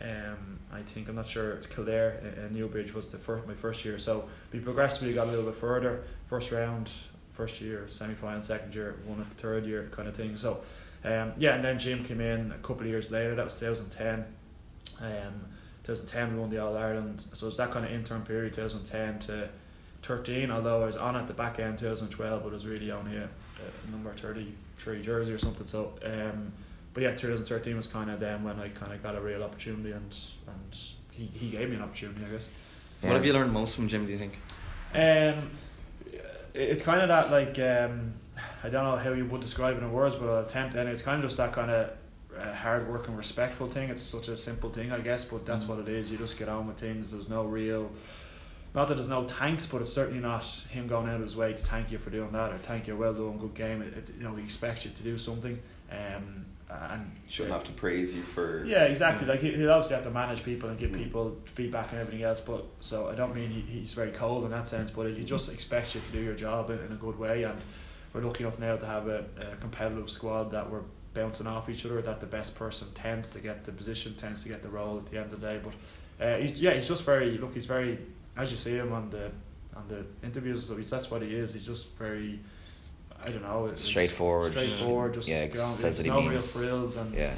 [0.00, 3.84] Um, I think I'm not sure Kildare uh, uh, Newbridge was the first my first
[3.84, 3.98] year.
[3.98, 6.04] So we progressively got a little bit further.
[6.28, 6.90] First round,
[7.32, 10.36] first year, semi final, second year, one it the third year, kind of thing.
[10.36, 10.60] So
[11.04, 13.34] um, yeah, and then Jim came in a couple of years later.
[13.34, 14.24] That was 2010.
[15.00, 15.40] Um,
[15.84, 17.20] 2010 we won the All Ireland.
[17.20, 19.48] So it was that kind of interim period, 2010 to
[20.02, 20.50] 13.
[20.50, 23.24] Although I was on at the back end 2012, but it was really only a,
[23.24, 25.66] a number 33 jersey or something.
[25.66, 25.94] So.
[26.04, 26.52] Um,
[26.98, 29.92] but yeah, 2013 was kind of then when I kind of got a real opportunity,
[29.92, 30.16] and
[30.48, 30.78] and
[31.12, 32.48] he, he gave me an opportunity, I guess.
[33.02, 34.04] What have you learned most from Jim?
[34.04, 34.36] Do you think?
[34.94, 35.50] Um,
[36.54, 38.14] it's kind of that like um,
[38.64, 40.74] I don't know how you would describe it in words, but I'll attempt.
[40.74, 41.90] And it's kind of just that kind of
[42.36, 43.90] uh, hard working, respectful thing.
[43.90, 45.68] It's such a simple thing, I guess, but that's Mm.
[45.68, 46.10] what it is.
[46.10, 47.12] You just get on with things.
[47.12, 47.92] There's no real.
[48.74, 51.52] Not that there's no thanks, but it's certainly not him going out of his way
[51.52, 53.80] to thank you for doing that or thank you, well done, good game.
[53.82, 55.58] It, it, you know, he expects you to do something,
[55.90, 58.64] um, and Shouldn't have to praise you for.
[58.64, 59.26] yeah, exactly.
[59.26, 62.40] Like he, he'll obviously have to manage people and give people feedback and everything else.
[62.40, 65.50] But so I don't mean he, he's very cold in that sense, but he just
[65.50, 67.44] expects you to do your job in, in a good way.
[67.44, 67.58] And
[68.12, 70.82] we're lucky enough now to have a, a competitive squad that we're
[71.14, 72.02] bouncing off each other.
[72.02, 75.06] That the best person tends to get the position, tends to get the role at
[75.06, 75.60] the end of the day.
[75.62, 77.54] But uh, he's, yeah, he's just very look.
[77.54, 77.98] He's very
[78.36, 79.30] as you see him on the
[79.74, 80.66] on the interviews.
[80.66, 81.54] So that's what he is.
[81.54, 82.40] He's just very.
[83.24, 83.66] I don't know.
[83.66, 84.52] it's- Straightforward.
[84.52, 85.14] Straightforward.
[85.14, 86.30] Just Yeah, says what he no means.
[86.30, 87.34] real frills and Yeah,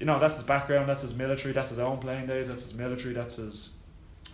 [0.00, 2.74] you know that's his background that's his military that's his own playing days that's his
[2.74, 3.70] military that's his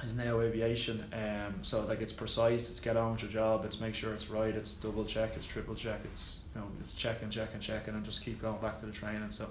[0.02, 3.80] his now aviation um so like it's precise it's get on with your job it's
[3.80, 7.22] make sure it's right it's double check it's triple check it's you know it's check
[7.22, 9.48] and check and check and just keep going back to the training so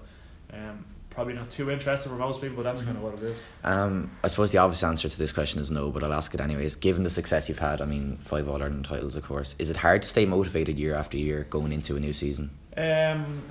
[0.54, 3.40] um probably not too interesting for most people, but that's kind of what it is.
[3.64, 6.42] Um, I suppose the obvious answer to this question is no, but I'll ask it
[6.42, 6.76] anyways.
[6.76, 9.78] Given the success you've had, I mean, five All Ireland titles, of course, is it
[9.78, 12.50] hard to stay motivated year after year going into a new season?
[12.76, 13.44] Um,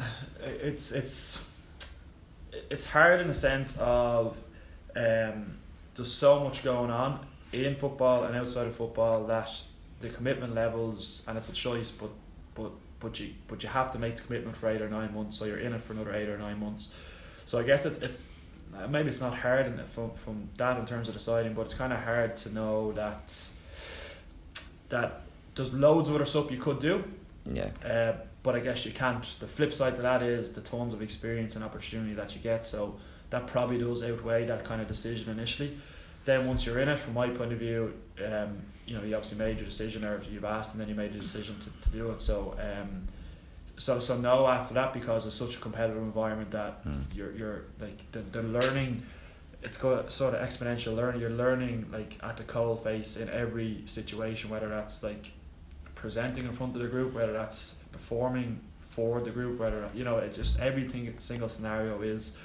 [0.43, 1.41] it's it's
[2.71, 4.37] it's hard in the sense of
[4.97, 5.59] um,
[5.95, 9.51] there's so much going on in football and outside of football that
[10.01, 12.11] the commitment levels and it's a choice, but
[12.55, 15.39] but but you but you have to make the commitment for eight or nine months,
[15.39, 16.89] so you're in it for another eight or nine months.
[17.53, 18.29] So I guess it's it's
[18.89, 21.93] maybe it's not hard in, from from that in terms of deciding, but it's kind
[21.93, 23.51] of hard to know that
[24.89, 25.21] that
[25.55, 27.05] there's loads of other stuff you could do.
[27.45, 27.69] Yeah.
[27.85, 29.23] Uh, but I guess you can't.
[29.39, 32.65] The flip side to that is the tons of experience and opportunity that you get.
[32.65, 32.97] So
[33.29, 35.77] that probably does outweigh that kind of decision initially.
[36.25, 37.93] Then once you're in it, from my point of view,
[38.25, 41.13] um, you know, you obviously made your decision, or you've asked, and then you made
[41.13, 42.23] the decision to, to do it.
[42.23, 43.09] So, um,
[43.79, 47.03] so so no after that because it's such a competitive environment that Mm.
[47.15, 49.03] you're you're like the, the learning.
[49.63, 51.21] It's got sort of exponential learning.
[51.21, 55.33] You're learning like at the coal face in every situation, whether that's like
[55.95, 60.19] presenting in front of the group, whether that's performing for the group, whether you know
[60.19, 62.37] it's just everything single scenario is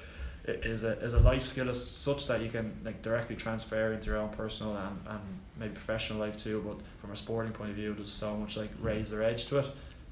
[0.45, 4.05] is a is a life skill as such that you can like directly transfer into
[4.07, 5.19] your own personal and, and
[5.59, 6.63] maybe professional life too.
[6.65, 9.57] But from a sporting point of view, there's so much like raise razor edge to
[9.57, 9.65] it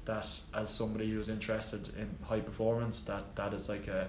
[0.06, 4.08] that as somebody who's interested in high performance, that that is like a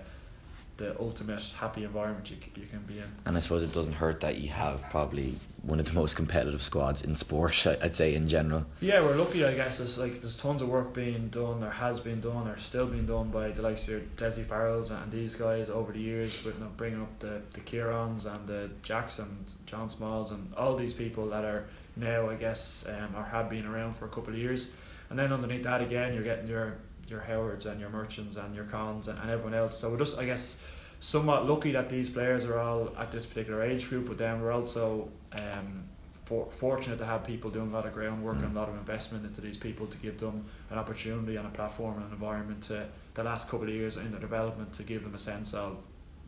[0.77, 3.12] the ultimate happy environment you, you can be in.
[3.25, 6.62] And I suppose it doesn't hurt that you have probably one of the most competitive
[6.62, 8.65] squads in sport, I'd say, in general.
[8.79, 9.79] Yeah, we're lucky, I guess.
[9.79, 13.05] There's like there's tons of work being done, or has been done, or still being
[13.05, 16.62] done by the likes of Dessie Farrells and these guys over the years, with you
[16.62, 21.29] know, bringing up the the Kierans and the Jacksons, John Smalls, and all these people
[21.29, 24.69] that are now, I guess, um, or have been around for a couple of years.
[25.10, 28.65] And then underneath that again, you're getting your your Howards and your Merchants and your
[28.65, 29.80] Cons and, and everyone else.
[29.80, 30.62] So we're just, I guess,
[31.00, 34.52] somewhat lucky that these players are all at this particular age group, but then we're
[34.52, 35.86] also um,
[36.26, 39.26] for, fortunate to have people doing a lot of groundwork and a lot of investment
[39.26, 42.86] into these people to give them an opportunity and a platform and an environment to
[43.13, 45.78] the last couple of years in their development to give them a sense of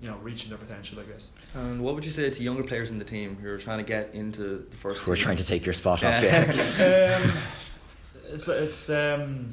[0.02, 2.90] you know reaching their potential I guess And what would you say to younger players
[2.90, 5.06] in the team who are trying to get into the first?
[5.06, 6.54] We're trying to take your spot off, Yeah.
[6.80, 7.20] yeah.
[7.26, 7.34] um,
[8.30, 9.50] it's it's um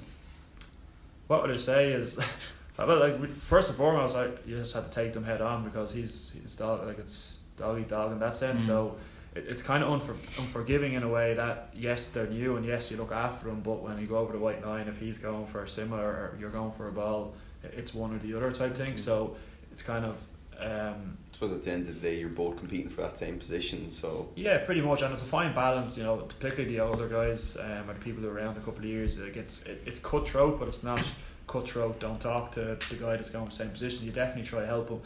[1.27, 2.19] what would I say is
[2.79, 5.93] well like first and foremost I you just have to take them head on because
[5.93, 8.67] he's he's dog like it's doggy dog in that sense Mhm.
[8.67, 8.97] so
[9.35, 12.91] it, it's kind of unfor- unforgiving in a way that yes they're new and yes
[12.91, 15.47] you look after them but when you go over the white line if he's going
[15.47, 18.77] for a similar or you're going for a ball it's one or the other type
[18.77, 18.99] thing Mhm.
[18.99, 19.37] so
[19.73, 20.17] it's kind of
[20.61, 23.90] um suppose at the end of the day, you're both competing for that same position.
[23.90, 25.99] So Yeah, pretty much, and it's a fine balance.
[25.99, 28.79] You know, particularly the older guys um, or the people who are around a couple
[28.79, 29.18] of years.
[29.18, 31.03] It gets it, it's cutthroat, but it's not
[31.46, 32.01] cutthroat.
[32.01, 34.07] Don't talk to the guy that's going for the same position.
[34.07, 35.01] You definitely try to help him.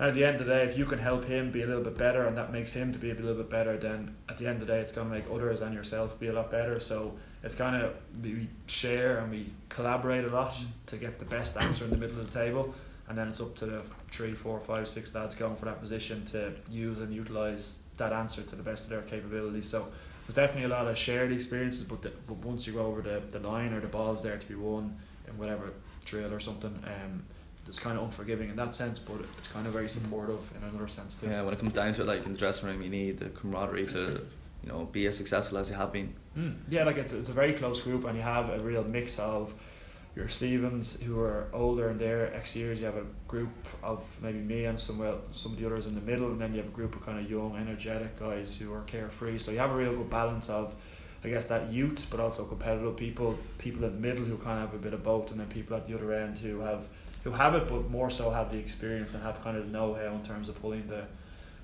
[0.00, 1.84] And at the end of the day, if you can help him be a little
[1.84, 4.48] bit better, and that makes him to be a little bit better, then at the
[4.48, 6.80] end of the day, it's going to make others and yourself be a lot better.
[6.80, 10.56] So it's kind of we share and we collaborate a lot
[10.86, 12.74] to get the best answer in the middle of the table,
[13.08, 16.24] and then it's up to the three, four, five, six lads going for that position
[16.26, 19.62] to use and utilize that answer to the best of their capability.
[19.62, 19.88] So
[20.26, 23.22] there's definitely a lot of shared experiences, but, the, but once you go over the,
[23.30, 24.96] the line or the ball's there to be won
[25.28, 25.72] in whatever
[26.04, 27.22] drill or something, um,
[27.66, 30.88] it's kind of unforgiving in that sense, but it's kind of very supportive in another
[30.88, 31.26] sense too.
[31.26, 33.28] Yeah, when it comes down to it, like in the dressing room, you need the
[33.28, 34.26] camaraderie to,
[34.64, 36.12] you know, be as successful as you have been.
[36.36, 36.56] Mm.
[36.68, 39.54] Yeah, like it's, it's a very close group, and you have a real mix of
[40.16, 42.80] your Stevens who are older in their X years.
[42.80, 43.50] You have a group
[43.82, 46.52] of maybe me and some well, some of the others in the middle, and then
[46.52, 49.38] you have a group of kind of young, energetic guys who are carefree.
[49.38, 50.74] So you have a real good balance of,
[51.22, 53.38] I guess, that youth, but also competitive people.
[53.58, 55.76] People in the middle who kind of have a bit of both, and then people
[55.76, 56.88] at the other end who have
[57.22, 60.14] who have it, but more so have the experience and have kind of the know-how
[60.14, 61.04] in terms of pulling the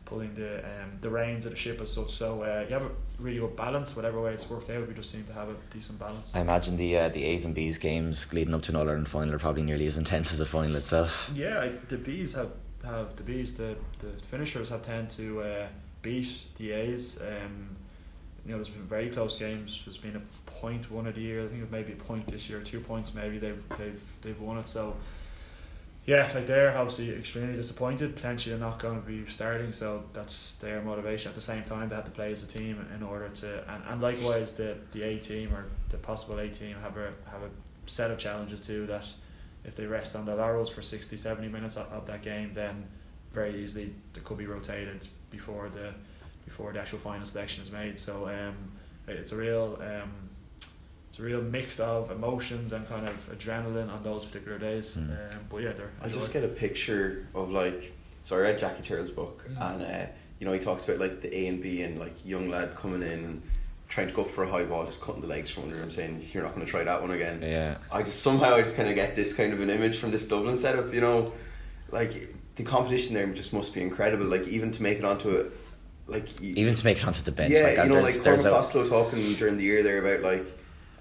[0.05, 2.13] pulling the um, the reins of the ship as such.
[2.13, 3.97] So uh, you have a really good balance.
[3.97, 6.31] Whatever way it's worked out, we just seem to have a decent balance.
[6.35, 9.09] I imagine the uh, the A's and B's games leading up to an All Ireland
[9.09, 11.31] final are probably nearly as intense as the final itself.
[11.35, 12.51] Yeah, I, the B's have,
[12.85, 15.67] have the B's the, the finishers have tend to uh,
[16.03, 17.21] beat the A's.
[17.21, 17.77] Um,
[18.45, 19.83] you know, there's been very close games.
[19.85, 21.45] There's been a point one of the year.
[21.45, 23.39] I think it may be a point this year, two points maybe.
[23.39, 24.69] They've they've they've won it.
[24.69, 24.97] So
[26.07, 28.15] yeah, like they're obviously extremely disappointed.
[28.15, 29.73] Potentially they're not going to be starting.
[29.73, 31.31] So that's their motivation.
[31.31, 33.69] At the same time, they have to play as a team in order to.
[33.69, 37.43] And, and likewise, the the A team or the possible A team have a have
[37.43, 37.51] a
[37.87, 39.07] set of challenges too that
[39.65, 42.85] if they rest on their laurels for 60, 70 minutes of, of that game, then
[43.33, 45.93] very easily they could be rotated before the
[46.45, 47.99] before the actual final selection is made.
[47.99, 48.55] So um,
[49.09, 50.13] it's a real um,
[51.17, 54.97] it's a real mix of emotions and kind of adrenaline on those particular days.
[54.97, 55.11] Mm.
[55.11, 55.91] Um, but yeah, they're.
[56.03, 59.75] I just get a picture of like so I read Jackie Tyrrell's book Mm.
[59.75, 60.07] and uh,
[60.39, 63.01] you know he talks about like the A and B and like young lad coming
[63.03, 63.43] in and
[63.89, 65.91] trying to go up for a high ball just cutting the legs from under him
[65.91, 67.79] saying you're not going to try that one again Yeah.
[67.91, 70.27] I just somehow I just kind of get this kind of an image from this
[70.27, 71.33] Dublin setup you know
[71.93, 75.53] like the competition there just must be incredible like even to make it onto it
[76.09, 78.23] like you, Even to make it onto the bench, yeah, like, you know, there's, like
[78.23, 80.47] there's Cormac a, Costello talking during the year there about like,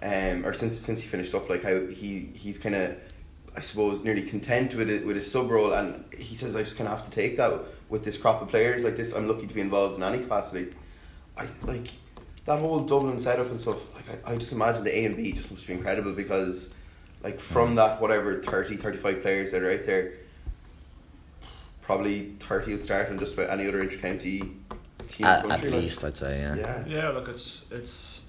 [0.05, 2.95] um, or since since he finished up, like how he he's kind of,
[3.55, 6.77] I suppose, nearly content with it with his sub role, and he says I just
[6.77, 7.51] kind of have to take that
[7.89, 9.13] with this crop of players like this.
[9.13, 10.73] I'm lucky to be involved in any capacity.
[11.35, 11.87] I like
[12.45, 13.77] that whole Dublin setup and stuff.
[13.95, 16.69] Like I, I just imagine the A and B just must be incredible because,
[17.23, 17.75] like from Mm.
[17.77, 20.13] that whatever 30, 35 players that are out there,
[21.81, 24.53] probably thirty would start on just about any other intercounty
[25.07, 25.25] team.
[25.25, 25.81] at, at country, like.
[25.81, 26.55] least, I'd say, yeah.
[26.55, 26.83] Yeah.
[26.87, 28.21] Yeah, look, it's it's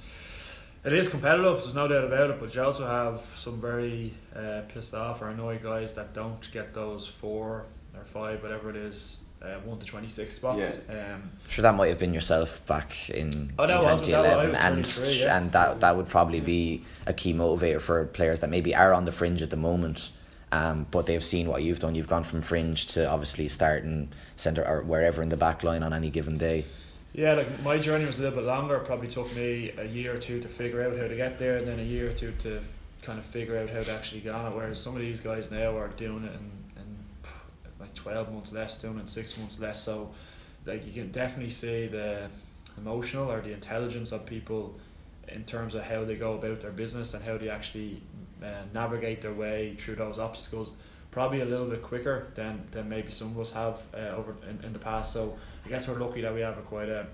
[0.87, 1.59] it is competitive.
[1.59, 2.41] There's no doubt about it.
[2.41, 6.73] But you also have some very uh, pissed off or annoyed guys that don't get
[6.75, 7.65] those four
[7.97, 10.81] or five, whatever it is, uh, one to twenty six spots.
[10.89, 14.01] Um, Sure, that might have been yourself back in, Oh, in that was- that was-
[14.01, 15.37] I 2011, and yeah.
[15.37, 19.05] and that that would probably be a key motivator for players that maybe are on
[19.07, 20.11] the fringe at the moment,
[20.53, 21.95] um, but they've seen what you've done.
[21.95, 25.93] You've gone from fringe to obviously starting centre or wherever in the back line on
[25.93, 26.65] any given day.
[27.17, 28.77] Yeah, like my journey was a little bit longer.
[28.77, 31.57] It probably took me a year or two to figure out how to get there,
[31.57, 32.61] and then a year or two to
[33.01, 34.55] kind of figure out how to actually get on it.
[34.55, 36.97] Whereas some of these guys now are doing it in, in
[37.81, 39.83] like twelve months less, doing it six months less.
[39.83, 40.11] So,
[40.67, 42.29] like you can definitely see the
[42.77, 44.79] emotional or the intelligence of people
[45.29, 48.03] in terms of how they go about their business and how they actually
[48.43, 50.75] uh, navigate their way through those obstacles.
[51.17, 54.63] Probably a little bit quicker than, than maybe some of us have uh, over in,
[54.63, 55.15] in the past.
[55.15, 57.07] So I guess we're lucky that we have a quite a,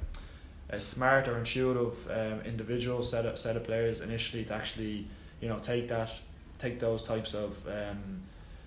[0.71, 5.07] a smart or intuitive um, individual set of, set of players initially to actually
[5.41, 6.11] you know take that
[6.59, 8.23] take those types of um,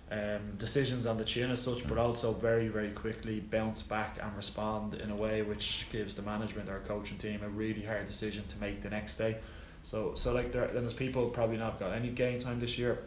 [0.09, 4.33] um, decisions on the chin as such, but also very very quickly bounce back and
[4.37, 8.45] respond in a way which gives the management or coaching team a really hard decision
[8.47, 9.35] to make the next day.
[9.81, 12.99] So so like there there's people probably not got any game time this year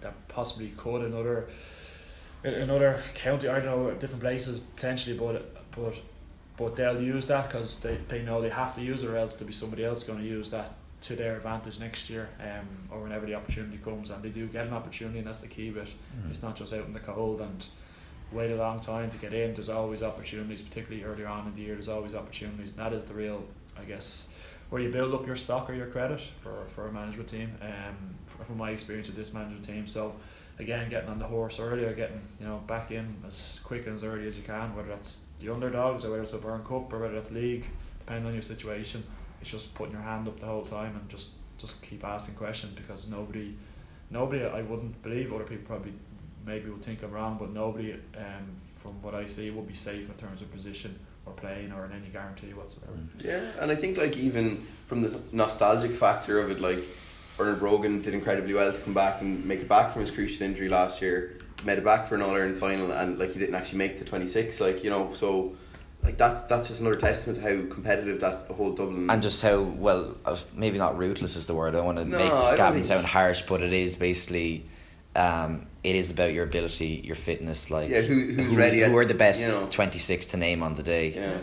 [0.00, 1.48] that possibly could another
[2.42, 5.94] another county I don't know different places potentially but but
[6.56, 9.34] but they'll use that because they, they know they have to use it or else
[9.34, 13.02] there'll be somebody else going to use that to their advantage next year um, or
[13.02, 15.88] whenever the opportunity comes and they do get an opportunity and that's the key bit.
[16.28, 17.66] It's not just out in the cold and
[18.30, 19.54] wait a long time to get in.
[19.54, 23.04] There's always opportunities particularly earlier on in the year there's always opportunities and that is
[23.04, 23.44] the real
[23.78, 24.28] I guess
[24.70, 28.14] where you build up your stock or your credit for, for a management team um,
[28.26, 29.86] from my experience with this management team.
[29.86, 30.14] So
[30.60, 33.96] again getting on the horse early or getting you know back in as quick and
[33.96, 37.00] as early as you can whether that's the underdogs or whether it's O'Byrne Cup or
[37.00, 37.66] whether it's league
[37.98, 39.02] depending on your situation
[39.40, 42.72] it's just putting your hand up the whole time and just just keep asking questions
[42.74, 43.54] because nobody
[44.10, 45.94] nobody I wouldn't believe other people probably
[46.44, 50.08] maybe would think I'm wrong but nobody um, from what I see will be safe
[50.08, 50.98] in terms of position
[51.30, 52.92] or playing or in any guarantee whatsoever
[53.24, 56.82] Yeah, and I think like even from the nostalgic factor of it, like
[57.36, 60.40] Bernard Brogan did incredibly well to come back and make it back from his cruciate
[60.42, 61.38] injury last year.
[61.64, 64.04] Made it back for an All Ireland final, and like he didn't actually make the
[64.04, 64.60] twenty six.
[64.60, 65.54] Like you know, so
[66.02, 69.10] like that's that's just another testament to how competitive that whole Dublin.
[69.10, 71.74] and just how well uh, maybe not ruthless is the word.
[71.74, 74.64] I don't want to No, make Gavin sound harsh, but it is basically
[75.14, 77.70] um, it is about your ability, your fitness.
[77.70, 79.66] Like Yeah, who- who's who, ready who at- are the best you know.
[79.70, 81.14] twenty six to name on the day.
[81.14, 81.38] yeah.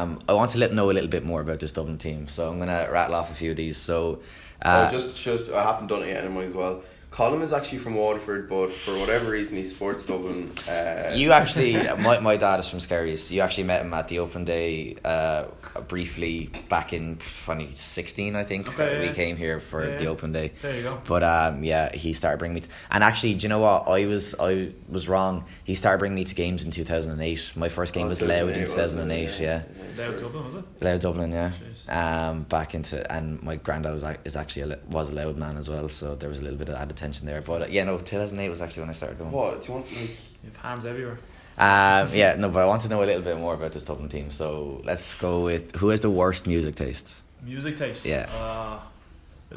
[0.00, 2.48] Um, I want to let know a little bit more about this Dublin team, so
[2.48, 3.76] I'm gonna rattle off a few of these.
[3.76, 4.20] So,
[4.62, 6.82] uh, oh, just just I haven't done it yet anyway as well.
[7.10, 10.52] Colin is actually from Waterford, but for whatever reason he supports Dublin.
[10.68, 13.30] Uh, You actually, my, my dad is from Skerries.
[13.30, 15.46] You actually met him at the open day uh,
[15.88, 18.68] briefly back in 2016, I think.
[18.68, 19.12] Okay, we yeah.
[19.14, 19.96] came here for Yeah.
[19.96, 20.52] the open day.
[20.62, 22.60] there you go But um, yeah, he started bringing me.
[22.60, 23.88] To, and actually, do you know what?
[23.88, 25.44] I was I was wrong.
[25.64, 27.52] He started bringing me to games in 2008.
[27.56, 29.40] My first game Oh, was Louth in 2008, 2008.
[29.40, 29.62] Yeah,
[29.96, 31.32] Louth Dublin was it Louth Dublin.
[31.32, 31.50] Yeah.
[31.50, 31.92] Jeez.
[31.92, 35.70] Um, back into and my granddad was is actually a, was a Louth man as
[35.70, 37.40] well, so there was a little bit of added tension there.
[37.40, 39.30] But uh, yeah, no, 2008 was actually when I started going.
[39.32, 39.86] What do you want?
[39.90, 41.18] Like, you have hands everywhere
[41.58, 44.08] Um, yeah, no, but I want to know a little bit more about this Dublin
[44.08, 44.30] team.
[44.30, 47.14] So let's go with who has the worst music taste.
[47.42, 48.28] music taste Yeah.
[48.38, 48.80] uh,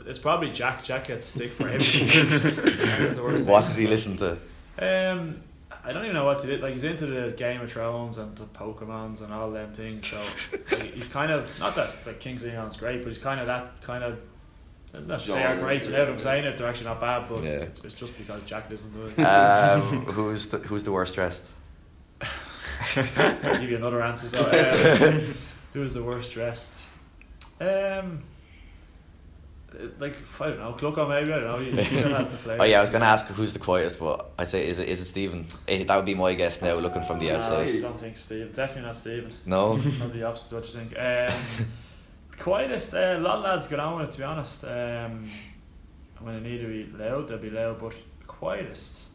[0.05, 2.07] it's probably Jack Jack gets stick for everything
[2.99, 4.31] That's the worst What does he listen to?
[4.79, 5.41] Um,
[5.83, 6.61] I don't even know what he did.
[6.61, 10.07] Like he's into the Game of Thrones and the Pokemons and all them things.
[10.07, 10.17] So
[10.71, 13.81] like, he's kind of not that like King's Leon's great, but he's kind of that
[13.81, 14.19] kind of.
[14.93, 15.83] Not, they are great.
[15.83, 17.29] So now that I'm saying it, they're actually not bad.
[17.29, 17.49] But Yeah.
[17.51, 19.25] it's, it's just because Jack doesn't to it.
[19.25, 21.49] Um, who's the who's the worst dressed?
[22.21, 24.27] I'll give you another answer.
[24.27, 25.33] So, um,
[25.73, 26.81] who is the worst dressed?
[27.61, 28.23] Um,
[29.99, 31.57] Like I don't know, Clucko maybe I don't know.
[31.57, 32.61] He still has the flavour.
[32.63, 34.89] Oh yeah, I was going to ask who's the quietest, but I'd say is it
[34.89, 35.47] is it Stephen?
[35.69, 38.51] Eh, that would be my guess now, looking from the No, I don't think Steve.
[38.51, 39.31] Definitely not Stephen.
[39.45, 40.53] No, Probably the opposite.
[40.53, 40.99] What you think?
[40.99, 41.67] Um,
[42.41, 42.93] quietest.
[42.93, 44.11] Uh, a lot of lads get on with it.
[44.13, 45.29] To be honest, um,
[46.19, 47.79] when they need to be loud, they'll be loud.
[47.79, 47.93] But
[48.27, 49.07] quietest.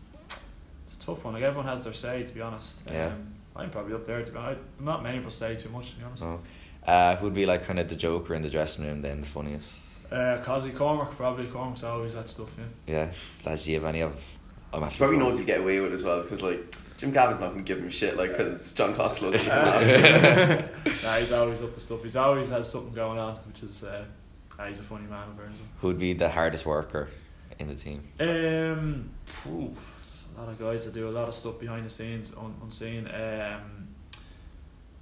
[0.84, 1.34] It's a tough one.
[1.34, 2.22] Like everyone has their say.
[2.22, 2.82] To be honest.
[2.90, 3.06] Yeah.
[3.08, 4.24] Um, I'm probably up there.
[4.24, 5.90] To be honest, not many people say too much.
[5.90, 6.22] To be honest.
[6.22, 6.40] no.
[6.86, 9.02] Uh, who'd be like kind of the joker in the dressing room?
[9.02, 9.72] Then the funniest.
[10.10, 11.46] Uh, Cosy Cormac probably.
[11.46, 12.48] Cormac's always that stuff.
[12.56, 12.94] Yeah.
[12.94, 13.12] Yeah,
[13.44, 14.16] lads, do you have any of?
[14.72, 16.60] I'm He probably knows he'd get away with it as well because like
[16.98, 19.68] Jim Gavin's not going to give him shit like because John Costello's going to come
[19.68, 21.02] out.
[21.02, 22.02] nah, he's always up to stuff.
[22.02, 23.84] He's always has something going on, which is.
[23.84, 24.04] Uh,
[24.58, 25.52] ah, he's a funny man, in.
[25.80, 27.10] Who'd be the hardest worker
[27.58, 28.02] in the team?
[28.18, 29.74] Um, phew,
[30.08, 32.56] there's a lot of guys that do a lot of stuff behind the scenes, un-
[32.62, 33.08] unseen.
[33.08, 33.88] Um,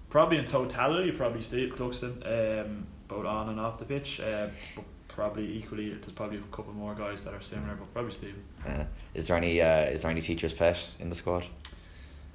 [0.08, 4.20] probably in totality, probably Steve Cluxton, um, both on and off the pitch.
[4.20, 8.10] Uh, but probably equally, there's probably a couple more guys that are similar, but probably
[8.10, 8.36] Steve.
[8.66, 11.44] Uh, is there any uh, is there any teacher's pet in the squad?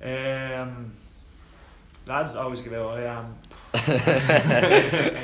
[0.01, 0.91] Um,
[2.05, 3.35] lads always give out I am.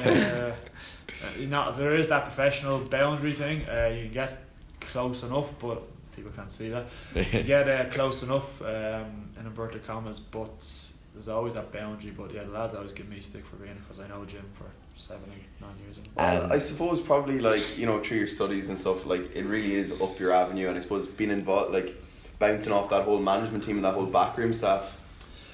[0.06, 0.52] uh,
[1.40, 3.68] you know, there is that professional boundary thing.
[3.68, 4.44] Uh, you get
[4.80, 5.82] close enough, but
[6.16, 6.86] people can't see that.
[7.14, 10.64] You get uh, close enough, um, in inverted commas, but
[11.14, 12.12] there's always that boundary.
[12.12, 14.66] But yeah, the lads always give me stick for being because I know Jim for
[14.96, 15.98] seven, eight, nine years.
[16.16, 19.46] Well, Um, I suppose probably like you know through your studies and stuff like it
[19.46, 21.96] really is up your avenue and I suppose being involved like
[22.40, 24.98] bouncing off that whole management team and that whole backroom staff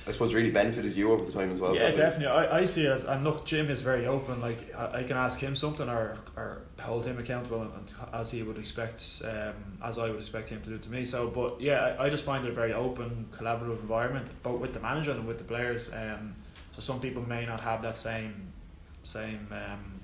[0.08, 1.76] I suppose really benefited you over the time as well.
[1.76, 2.02] yeah, probably.
[2.02, 2.28] definitely.
[2.28, 4.42] I, I see it as and look, Jim is very open.
[4.42, 8.32] Like I, I can ask him something or, or hold him accountable, and, and as
[8.32, 11.06] he would expect, um, as I would expect him to do to me.
[11.06, 14.74] So, but yeah, I, I just find it a very open, collaborative environment, both with
[14.74, 15.94] the manager and with the players.
[15.94, 16.36] Um,
[16.74, 18.52] so some people may not have that same,
[19.04, 19.48] same.
[19.52, 20.00] Um,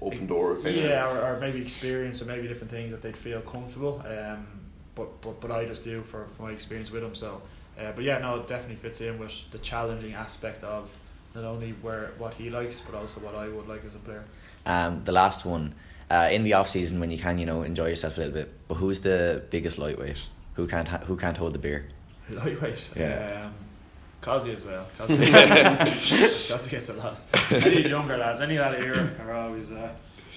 [0.00, 4.04] Open door yeah, or, or maybe experience or maybe different things that they'd feel comfortable.
[4.06, 4.46] Um,
[4.94, 7.14] but, but but I just do for, for my experience with him.
[7.14, 7.42] So,
[7.78, 10.90] uh, but yeah, no, it definitely fits in with the challenging aspect of
[11.34, 14.24] not only where what he likes, but also what I would like as a player.
[14.66, 15.74] Um, the last one
[16.10, 18.52] uh, in the off season when you can you know enjoy yourself a little bit.
[18.68, 20.18] But who's the biggest lightweight?
[20.54, 21.86] Who can't ha- who can't hold the beer?
[22.30, 22.88] Lightweight.
[22.96, 23.46] Yeah.
[23.46, 23.54] Um,
[24.20, 24.86] Cosy as well.
[24.98, 25.16] Cosy,
[26.52, 27.16] Cosy gets a lot.
[27.50, 29.90] Any younger lads, any lad here are always uh,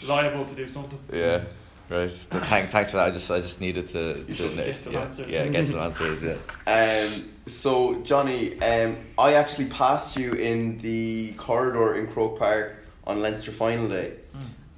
[0.05, 0.99] liable to do something.
[1.13, 1.43] Yeah.
[1.89, 2.11] Right.
[2.11, 3.07] Thank, thanks for that.
[3.07, 5.29] I just I just needed to, to should get some yeah, answers.
[5.29, 6.23] Yeah, get some answers.
[6.23, 6.35] Yeah.
[6.67, 13.21] Um, so Johnny, um, I actually passed you in the corridor in Croke Park on
[13.21, 14.15] Leinster final day.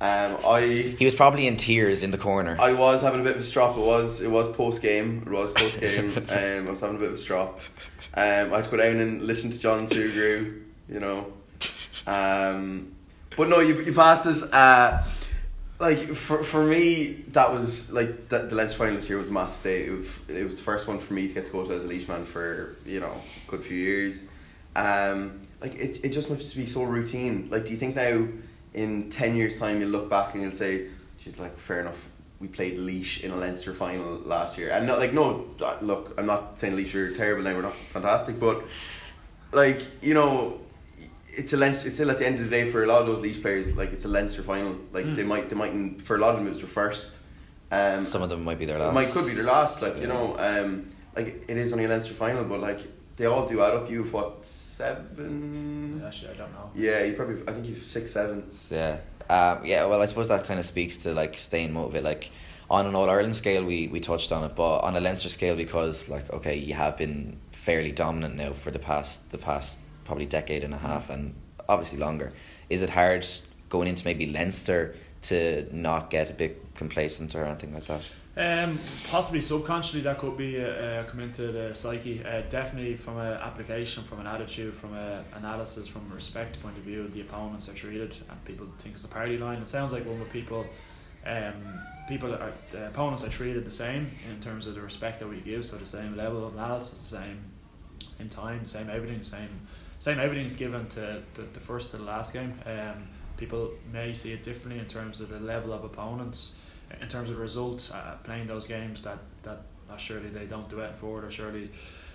[0.02, 0.62] Um, I
[0.98, 2.56] He was probably in tears in the corner.
[2.58, 3.76] I was having a bit of a strop.
[3.76, 5.24] It was it was post game.
[5.26, 6.16] It was post game.
[6.30, 7.60] um, I was having a bit of a strop.
[8.14, 10.62] Um, I had to go down and listen to John Sugrue.
[10.88, 11.34] You know.
[12.08, 12.96] Um,
[13.36, 14.42] but no, you you passed us.
[14.42, 15.06] Uh,
[15.80, 19.32] like for for me, that was like the, the Leinster final this year was a
[19.32, 19.86] massive day.
[19.86, 21.86] It was it was the first one for me to get to go to as
[21.86, 23.14] a Laoisman for you know
[23.48, 24.24] a good few years.
[24.76, 27.48] Um, like it it just must be so routine.
[27.50, 28.28] Like, do you think now
[28.74, 30.88] in ten years' time you'll look back and you'll say,
[31.18, 32.10] "She's like fair enough."
[32.42, 35.48] We played Laois in a Leinster final last year, and not like no.
[35.82, 37.56] Look, I'm not saying Laois are terrible now.
[37.56, 38.64] We're not fantastic, but
[39.54, 40.60] like you know,
[41.36, 41.88] it's a Leinster.
[41.88, 43.76] It's still at the end of the day for a lot of those Laois players.
[43.76, 44.76] Like it's a Leinster final.
[44.92, 45.16] Like Mm.
[45.16, 46.02] they might, they might.
[46.02, 47.16] For a lot of them, it was their first.
[47.72, 48.94] Um, Some of them might be their it last.
[48.94, 49.82] might could be their last.
[49.82, 52.80] Like you know, um, like it is only a Leinster final, but like
[53.18, 53.90] they all do add up.
[53.90, 56.02] You have what seven?
[56.06, 56.72] Actually, I don't know.
[56.76, 57.42] Yeah, you probably.
[57.48, 58.50] I think you have six, seven.
[58.70, 58.98] Yeah.
[59.30, 62.06] Um, yeah, well, I suppose that kind of speaks to like staying motivated.
[62.06, 62.32] Like
[62.70, 65.56] on an All Ireland scale, we, we touched on it, but on a Leinster scale,
[65.56, 69.78] because like okay, you have been fairly dominant now for the past the past
[70.10, 71.36] probably decade and a half, and
[71.70, 72.34] obviously longer.
[72.68, 73.28] Is it hard
[73.70, 78.02] going into maybe Leinster to not get a bit complacent or anything like that?
[78.36, 82.24] Um, possibly subconsciously that could be uh, uh, come into the psyche.
[82.26, 86.76] Uh, definitely from an application, from an attitude, from a analysis, from a respect point
[86.78, 89.60] of view, the opponents are treated, and people think it's a party line.
[89.62, 90.66] It sounds like one with people.
[91.24, 91.54] Um,
[92.08, 95.40] people are the opponents are treated the same in terms of the respect that we
[95.42, 95.66] give.
[95.66, 97.40] So the same level of analysis, the same
[98.08, 99.68] same time, same everything, same
[100.00, 102.54] same is given to the, the first to the last game.
[102.66, 106.54] Um, people may see it differently in terms of the level of opponents
[107.02, 110.80] in terms of results, uh, playing those games that that uh, surely they don't do
[110.80, 111.70] it forward or surely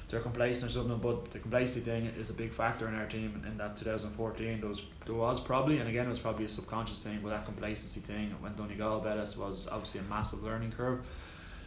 [0.08, 0.98] they're complacent or something.
[0.98, 3.42] But the complacency thing is a big factor in our team.
[3.46, 6.98] In that 2014, there was there was probably, and again, it was probably a subconscious
[6.98, 11.00] thing, but that complacency thing when Donegal bet us was obviously a massive learning curve.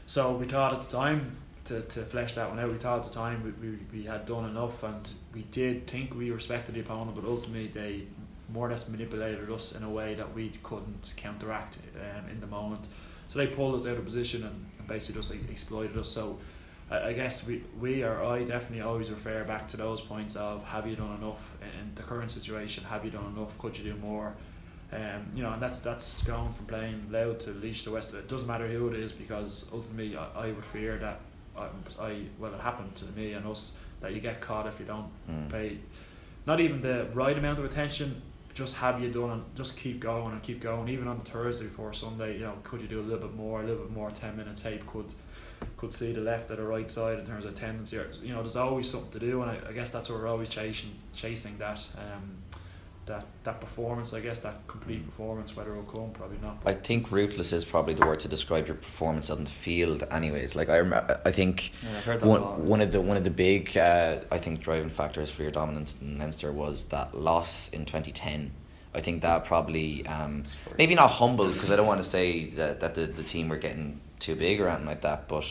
[0.06, 1.38] So we thought at the time.
[1.68, 4.26] To, to flesh that one out, we thought at the time we, we, we had
[4.26, 8.08] done enough, and we did think we respected the opponent, but ultimately they
[8.54, 12.48] more or less manipulated us in a way that we couldn't counteract um, in the
[12.48, 12.88] moment.
[13.28, 16.08] So they pulled us out of position and, and basically just like, exploited us.
[16.10, 16.40] So
[16.90, 20.64] I, I guess we, we or I definitely always refer back to those points of
[20.64, 22.84] have you done enough in the current situation?
[22.86, 23.58] Have you done enough?
[23.58, 24.36] Could you do more?
[24.94, 28.14] Um, you know, and that's that's going from playing Louth to Laois to West.
[28.14, 31.20] It doesn't matter who it is because ultimately I, I would fear that
[31.58, 31.68] I,
[32.00, 35.10] I well it happened to me and us that you get caught if you don't
[35.30, 35.50] Mm.
[35.52, 35.78] pay
[36.46, 38.22] not even the right amount of attention.
[38.54, 40.88] Just have you done and just keep going and keep going.
[40.90, 43.62] Even on the Thursday before Sunday, you know, could you do a little bit more,
[43.62, 44.84] a little bit more ten minute tape?
[44.88, 45.06] Could
[45.76, 47.98] could see the left or the right side in terms of tendency.
[47.98, 50.28] Or, you know, there's always something to do, and I, I guess that's what we're
[50.28, 52.38] always chasing, chasing that, um,
[53.08, 54.14] that that performance.
[54.14, 56.58] I guess that complete performance, whether it'll come, probably not.
[56.66, 60.04] I think ruthless is probably the word to describe your performance on the field.
[60.12, 62.60] Anyways, like I, rem- I think Yeah, I've heard that one, a lot.
[62.60, 65.96] one of the one of the big uh, I think driving factors for your dominance
[66.02, 68.52] in Leinster was that loss in 2010.
[68.94, 70.44] I think that probably um,
[70.78, 73.58] maybe not humbled because I don't want to say that, that the, the team were
[73.58, 75.46] getting too big or anything like that, but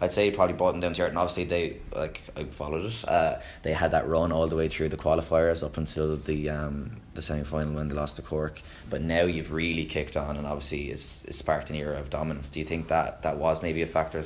[0.00, 1.10] I'd say probably brought them down to earth.
[1.10, 3.04] And obviously they like I followed it.
[3.06, 6.96] Uh, they had that run all the way through the qualifiers up until the um,
[7.14, 8.62] the semi final when they lost to Cork.
[8.88, 12.48] But now you've really kicked on, and obviously it's, it's sparked an era of dominance.
[12.50, 14.24] Do you think that that was maybe a factor?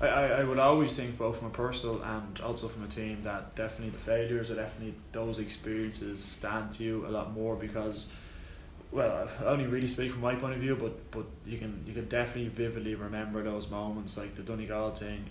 [0.00, 3.22] I, I, I would always think both from a personal and also from a team
[3.22, 8.10] that definitely the failures or definitely those experiences stand to you a lot more because
[8.92, 11.94] well I only really speak from my point of view but but you can you
[11.94, 15.24] can definitely vividly remember those moments like the Donegal thing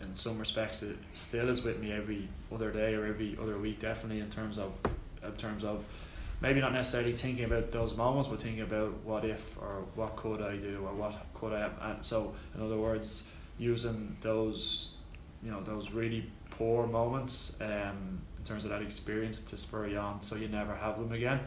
[0.00, 3.80] in some respects it still is with me every other day or every other week
[3.80, 4.72] definitely in terms of
[5.22, 5.84] in terms of
[6.40, 10.40] maybe not necessarily thinking about those moments but thinking about what if or what could
[10.40, 13.24] I do or what could I have and so in other words
[13.58, 14.92] using those
[15.42, 19.98] you know those really poor moments um, in terms of that experience to spur you
[19.98, 21.40] on so you never have them again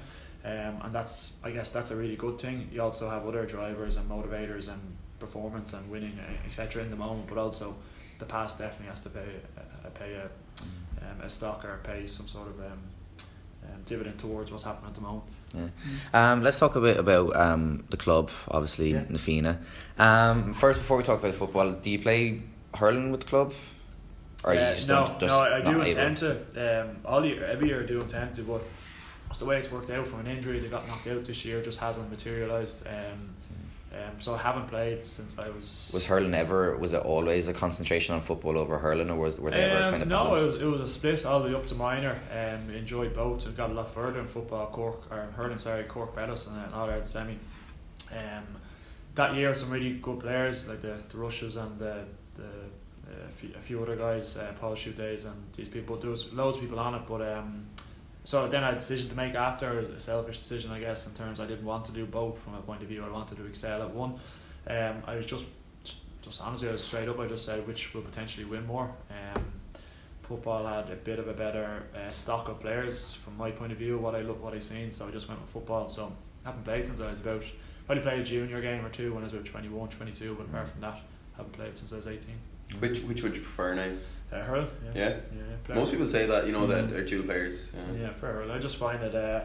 [0.45, 3.95] um, and that's I guess that's a really good thing you also have other drivers
[3.95, 4.81] and motivators and
[5.19, 7.75] performance and winning etc in the moment but also
[8.19, 10.25] the past definitely has to pay uh, pay a,
[11.05, 12.79] um, a stock or pay some sort of um,
[13.65, 15.23] um, dividend towards what's happening at the moment
[15.55, 15.69] Yeah.
[16.13, 19.05] Um, let's talk a bit about um, the club, obviously, Yeah.
[19.09, 19.53] Na Fianna.
[19.97, 22.41] Um, first, before we talk about football, do you play
[22.73, 23.53] hurling with the club?
[24.43, 25.89] Or you Uh, just no, don't, just no, I, I do not able?
[25.89, 26.29] intend to.
[26.65, 28.61] Um, all year, every year I do intend to, but
[29.39, 30.59] the way it's worked out from an injury.
[30.59, 32.85] They got knocked out this year, just hasn't materialised.
[32.87, 33.35] Um,
[33.93, 35.91] um, so I haven't played since I was.
[35.93, 39.51] Was hurling ever, was it always a concentration on football over hurling, or was, were
[39.51, 41.55] they ever Um, kind of no, it was, it was a split all the way
[41.55, 42.19] up to minor.
[42.31, 44.67] Um, enjoyed both and got a lot further in football.
[44.67, 47.39] Cork or hurling, sorry, Cork Bellis and then all out semi.
[48.11, 48.43] Um,
[49.15, 52.03] that year, some really good players like the the Rushes and the
[52.35, 55.95] the uh, a few, a few other guys, uh, Paul Shoot Days and these people.
[55.97, 57.67] There was loads of people on it, but um,
[58.25, 61.13] so then I had a decision to make after a selfish decision, I guess, in
[61.13, 63.03] terms I didn't want to do both from a point of view.
[63.05, 64.15] I wanted to excel at one.
[64.67, 65.45] Um, I was just
[66.23, 67.19] just honestly, I was straight up.
[67.19, 68.91] I just said which will potentially win more.
[69.11, 69.43] Um,
[70.23, 73.77] football had a bit of a better uh, stock of players from my point of
[73.77, 73.99] view.
[73.99, 75.87] What I look, what I seen, so I just went with football.
[75.89, 76.11] So
[76.43, 77.43] I haven't played since I was about.
[77.85, 80.67] Probably played a junior game or two when I was about 21, 22, but apart
[80.69, 80.99] from that,
[81.37, 82.39] haven't played since I was eighteen.
[82.79, 83.91] Which which would you prefer now?
[84.31, 85.15] Uh, hurl, yeah, Yeah?
[85.69, 85.75] yeah.
[85.75, 87.71] Most people say that you know that are dual players.
[87.73, 88.01] Yeah.
[88.03, 88.33] Yeah, fair.
[88.33, 88.51] hurl.
[88.51, 89.15] I just find it.
[89.15, 89.41] Uh,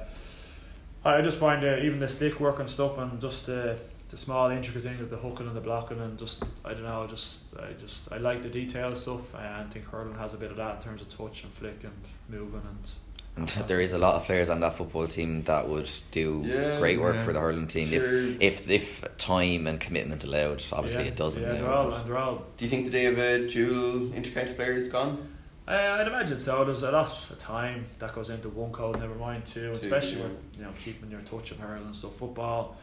[1.05, 3.75] I just find uh, even the stick work and stuff, and just uh,
[4.09, 7.07] the small intricate things, the hooking and the blocking, and just I don't know.
[7.07, 10.51] Just I just I like the detail stuff, and I think hurling has a bit
[10.51, 11.93] of that in terms of touch and flick and
[12.29, 12.91] moving and.
[13.37, 16.77] And there is a lot of players on that football team that would do Yeah,
[16.79, 17.23] great work yeah.
[17.25, 18.15] for the hurling team Sure.
[18.15, 20.63] if if if time and commitment allowed.
[20.73, 21.43] Obviously, yeah, it doesn't.
[21.43, 24.55] Yeah, they're all and they're all Do you think the day of a dual intercounty
[24.57, 25.21] player is gone?
[25.69, 26.65] Uh, I'd imagine so.
[26.65, 30.17] There's a lot of time that goes into one code, never mind two, Two, especially
[30.19, 30.23] yeah.
[30.25, 31.95] with you know keeping your touch and hurling.
[31.95, 32.09] So.
[32.09, 32.77] Football,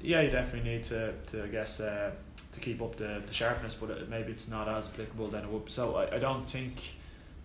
[0.00, 2.12] yeah, you definitely need to, to I guess uh,
[2.52, 5.50] to keep up the, the sharpness, but it, maybe it's not as applicable than it
[5.50, 5.70] would.
[5.72, 6.74] So I, I don't think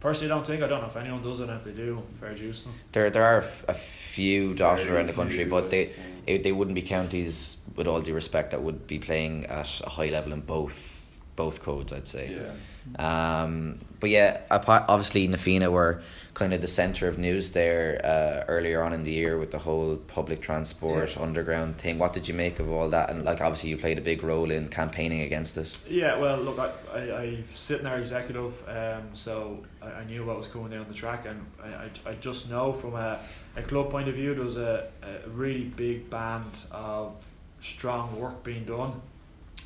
[0.03, 1.49] personally, I don't think I don't know if anyone does it.
[1.49, 2.75] and If they do, fair juice to them.
[2.91, 5.93] There, there are a few dotted Very around the country, but they,
[6.27, 9.89] it, they wouldn't be counties, with all due respect, that would be playing at a
[9.89, 11.91] high level in both both codes.
[11.91, 12.25] I'd say.
[12.31, 12.51] Yeah.
[12.99, 16.01] Um, but yeah, apart, obviously Na Fianna were
[16.33, 19.59] kind of the centre of news there uh, earlier on in the year with the
[19.59, 21.21] whole public transport Yeah.
[21.21, 21.99] underground thing.
[21.99, 23.11] What did you make of all that?
[23.11, 25.87] And like obviously you played a big role in campaigning against it.
[25.87, 30.25] Yeah, well, look, I, I, I sit in our executive, um, so I, I knew
[30.25, 33.19] what was coming down the track, and I, I, I just know from a,
[33.55, 37.15] a club point of view, there was a, a really big band of
[37.61, 38.99] strong work being done,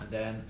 [0.02, 0.44] and then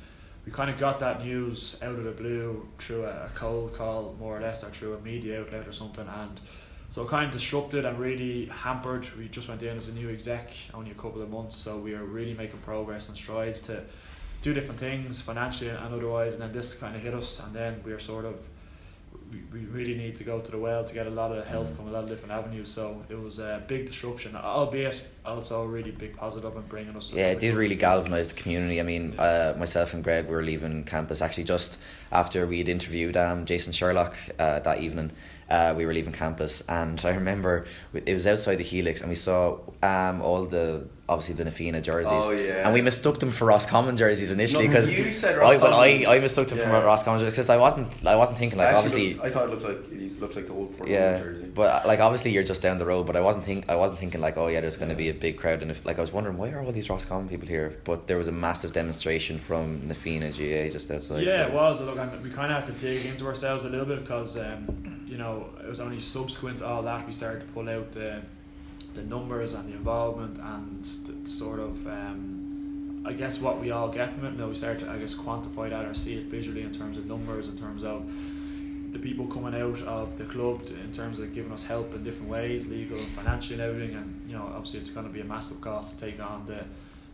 [0.47, 4.15] we kind of got that news out of the blue through a, a cold call,
[4.17, 6.39] more or less, or through a media outlet or something, and
[6.89, 9.05] so it kind of disrupted and really hampered.
[9.17, 11.93] We just went in as a new exec only a couple of months, so we
[11.95, 13.83] are really making progress and strides to
[14.41, 16.31] do different things financially and otherwise.
[16.31, 18.47] And then this kind of hit us, and then we are sort of
[19.29, 21.67] we, we really need to go to the well to get a lot of help
[21.67, 21.75] Mm.
[21.75, 22.69] from a lot of different avenues.
[22.71, 27.13] So it was a big disruption, albeit also a really big positive in bringing us.
[27.13, 28.79] Yeah, it did really galvanise the community.
[28.79, 31.77] I mean, uh, myself and Greg were leaving campus actually just
[32.11, 35.11] after we had interviewed um, Jason Sherlock uh, that evening.
[35.49, 39.15] Uh, we were leaving campus, and I remember it was outside the Helix, and we
[39.15, 42.65] saw um, all the obviously the Na Fianna jerseys, Oh, yeah.
[42.65, 46.19] and we mistook them for Roscommon jerseys initially because you said I, well, I, I
[46.19, 46.81] mistook them Yeah.
[46.81, 49.51] for Roscommon jerseys because I wasn't I wasn't thinking like obviously looks- I thought it
[49.51, 51.45] looked like it looked like the old Portland yeah, jersey.
[51.45, 53.07] but uh, like obviously you're just down the road.
[53.07, 55.13] But I wasn't think I wasn't thinking like oh yeah, there's going to be a
[55.17, 57.77] big crowd, and if, like I was wondering why are all these Roscommon people here?
[57.83, 61.23] But there was a massive demonstration from Nafina GAA just outside.
[61.23, 61.81] yeah, the- it was.
[61.81, 65.05] Look, and we kind of had to dig into ourselves a little bit because, um,
[65.07, 68.21] you know, it was only subsequent to all that we started to pull out the,
[68.93, 73.71] the numbers and the involvement and the, the sort of, um, I guess, what we
[73.71, 74.37] all get from it.
[74.37, 77.05] Now we started to, I guess, quantify that or see it visually in terms of
[77.05, 78.05] numbers, in terms of
[78.91, 82.29] the people coming out of the club in terms of giving us help in different
[82.29, 83.95] ways, legal and financial and everything.
[83.95, 86.63] And you know, obviously, it's going to be a massive cost to take on the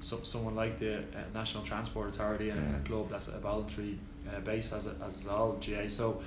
[0.01, 1.01] so, someone like the uh,
[1.33, 2.77] National Transport Authority and Yeah.
[2.77, 3.97] a club that's a voluntary
[4.29, 5.87] uh, base as as all GAA.
[5.89, 6.21] So,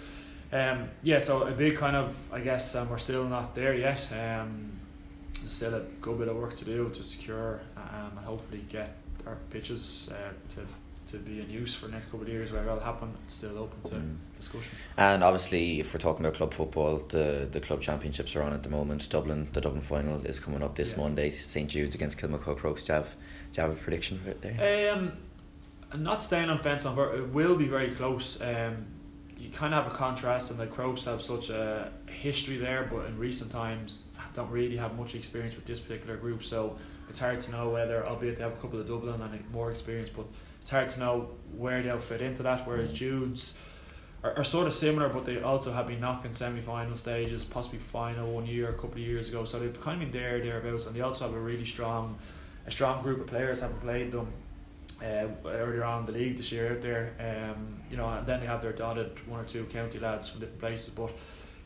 [0.52, 4.00] um, yeah, so a big kind of I guess um, we're still not there yet.
[4.12, 4.72] Um,
[5.34, 9.36] still a good bit of work to do to secure um, and hopefully get our
[9.50, 10.66] pitches uh, to
[11.12, 12.50] to be in use for the next couple of years.
[12.52, 14.16] Where it'll happen, it's still open to Mm.
[14.38, 14.70] Discussion.
[14.96, 18.62] And obviously, if we're talking about club football, the the club championships are on at
[18.62, 19.08] the moment.
[19.08, 20.98] Dublin, the Dublin final is coming up this Yeah.
[21.04, 21.30] Monday.
[21.30, 22.82] St Jude's against Kilmacud Crokes.
[22.84, 23.14] Do you have,
[23.52, 24.92] do you have a prediction right there?
[24.92, 25.12] Um,
[25.92, 28.40] I'm not staying on fence on it will be very close.
[28.40, 28.86] Um,
[29.38, 33.06] you kind of have a contrast, and the Crokes have such a history there, but
[33.06, 34.02] in recent times
[34.34, 36.44] don't really have much experience with this particular group.
[36.44, 36.76] So
[37.08, 40.10] it's hard to know whether, albeit they have a couple of Dublin and more experience,
[40.14, 40.26] but
[40.60, 42.66] it's hard to know where they'll fit into that.
[42.66, 42.94] Whereas Mm.
[42.96, 43.54] Jude's
[44.26, 48.32] are, are sort of similar, but they also have been knocking semi-final stages, possibly final
[48.32, 49.44] one year, a couple of years ago.
[49.44, 52.18] So they've kind of been there, thereabouts, and they also have a really strong,
[52.66, 53.60] a strong group of players.
[53.60, 54.28] Having played them
[55.02, 58.40] uh, earlier on in the league this year out there, um, you know, and then
[58.40, 60.90] they have their dotted one or two county lads from different places.
[60.94, 61.12] But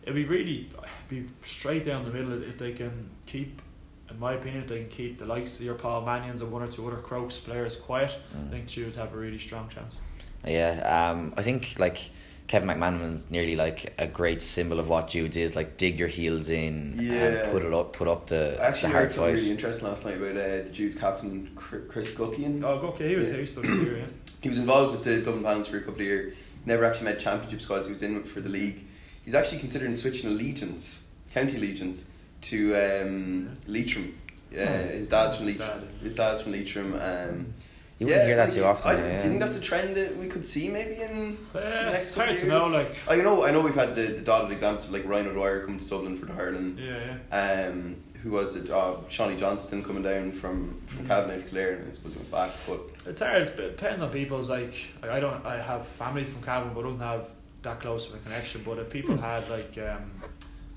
[0.02, 0.70] it'd be really
[1.08, 3.62] be straight down the middle if they can keep.
[4.11, 6.62] In my opinion, if they can keep the likes of your Paul Mannions and one
[6.62, 8.50] or two other Crokes players quiet, I Mm.
[8.50, 10.00] think Judes have a really strong chance.
[10.44, 12.11] Yeah, um, I think like
[12.51, 15.55] Kevin McManamon's nearly like a great symbol of what Jude's is.
[15.55, 17.12] Like dig your heels in Yeah.
[17.12, 19.38] and put it up, put up the, I actually the heard hard something fight.
[19.38, 22.64] really interesting last night about uh, the Jude's captain Chris Guckian.
[22.64, 23.36] Oh, okay, he was Yeah.
[23.36, 24.05] he stood here, yeah.
[24.42, 26.34] He was involved with the Dublin Palace for a couple of years.
[26.66, 27.86] Never actually made championship squads.
[27.86, 28.80] He was in for the league.
[29.24, 32.05] He's actually considering switching allegiance, county allegiance,
[32.48, 34.18] to um, Leitrim.
[34.51, 34.96] Yeah, Oh.
[34.96, 35.68] his dad's from Leitrim.
[35.68, 35.88] dad.
[36.03, 36.94] His dad's from Leitrim.
[36.94, 37.55] Um,
[38.01, 38.90] You yeah, wouldn't hear that too often.
[38.90, 41.36] I, yeah, Do you think that's a trend that we could see maybe in?
[41.55, 43.44] Uh, Next it's hard to know, like I know.
[43.44, 46.16] I know we've had the, the dotted examples of like Ryan O'Dwyer coming to Dublin
[46.16, 46.78] for the hurling.
[46.78, 47.66] yeah, yeah.
[47.68, 48.70] Um, who was it?
[48.70, 51.09] Uh, Seanie Johnston coming down from from Mhm.
[51.09, 52.51] Cavan to Clare, and I suppose he went back.
[52.66, 53.42] But It's hard.
[53.42, 54.74] It depends on people's like.
[55.03, 55.44] like, I don't.
[55.44, 57.28] I have family from Cavan, but don't have
[57.62, 58.62] that close of a connection.
[58.64, 60.11] But if people had like um,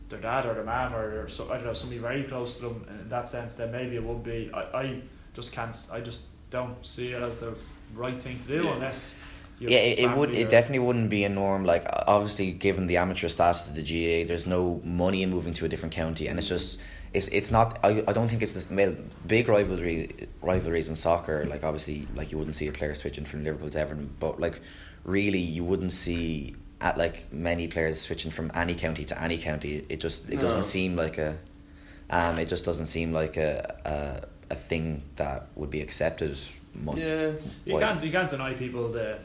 [0.09, 2.63] their dad or their mum or, or so, I don't know somebody very close to
[2.67, 4.51] them in that sense, then maybe it would be.
[4.53, 5.01] I, I
[5.33, 5.75] just can't.
[5.89, 6.21] I just
[6.57, 7.51] don't see it as the
[8.03, 8.73] right thing to do Yeah.
[8.75, 9.01] unless.
[9.59, 10.29] You yeah, it, it would.
[10.29, 11.61] family It definitely wouldn't be a norm.
[11.73, 11.83] Like
[12.15, 15.69] obviously, given the amateur status of the GAA, there's no money in moving to a
[15.69, 16.79] different county, and it's just.
[17.19, 18.95] It's, it's not I, I don't think it's this well,
[19.27, 19.97] big rivalry
[20.41, 23.79] rivalries in soccer like obviously like you wouldn't see a player switching from Liverpool to
[23.79, 24.61] Everton but like
[25.03, 29.85] really you wouldn't see at like many players switching from any county to any county
[29.89, 30.41] it just it No.
[30.41, 31.37] doesn't seem like a
[32.09, 33.53] um it just doesn't seem like a
[33.85, 36.37] a, a thing that would be accepted
[36.85, 37.31] much yeah,
[37.65, 38.03] You can't.
[38.03, 39.19] You can't deny people the.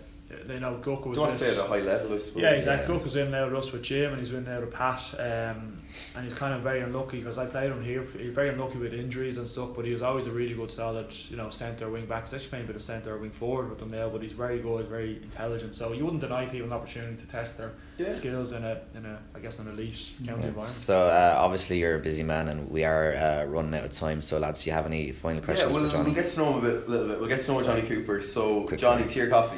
[0.47, 1.17] They know Guk was.
[1.17, 2.43] do want to play at a high level, I suppose.
[2.43, 2.87] Yeah, exactly.
[2.93, 2.99] Yeah.
[2.99, 5.79] Cook was in there with us with Jim, and he's in there with Pat, um,
[6.15, 8.03] and he's kind of very unlucky because I played him here.
[8.19, 11.07] He's very unlucky with injuries and stuff, but he was always a really good, solid,
[11.31, 12.25] you know, centre wing back.
[12.25, 14.59] He's actually playing a bit of centre wing forward with them now, but he's very
[14.59, 15.75] good, very intelligent.
[15.75, 18.11] So you wouldn't deny people an opportunity to test their Yeah.
[18.11, 20.49] skills in a, in a, I guess, an elite county Yeah.
[20.49, 20.67] environment.
[20.69, 24.21] So uh, obviously you're a busy man, and we are uh, running out of time.
[24.21, 26.05] So lads, do you have any final questions we'll, for Johnny?
[26.13, 27.19] we'll get to know him a bit, little bit.
[27.19, 28.23] We'll get to know Johnny Cooper.
[28.23, 29.11] So, Quick Johnny, fire.
[29.11, 29.57] tea or coffee?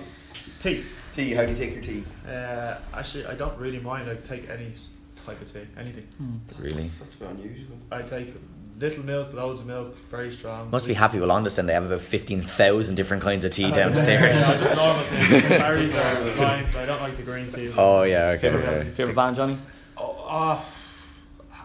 [0.61, 0.85] Tea.
[1.15, 1.31] Tea.
[1.35, 2.05] How do you take your tea?
[2.29, 4.09] Uh, actually, I don't really mind.
[4.09, 4.73] I take any
[5.27, 6.07] type of tea, anything.
[6.59, 6.83] Really?
[6.85, 7.77] That's a bit unusual.
[7.91, 8.35] I take
[8.79, 10.71] little milk, loads of milk, very strong.
[10.71, 11.53] Must be happy with London.
[11.55, 14.47] Then they have about fifteen thousand different kinds of tea Yeah, downstairs.
[14.47, 15.49] just normal tea.
[15.49, 17.73] Berries are fine, so I don't like the green tea.
[17.77, 18.51] oh yeah, okay.
[18.51, 18.91] Favorite, okay.
[18.91, 19.59] favorite band, Johnny?
[19.97, 20.63] Oh, uh,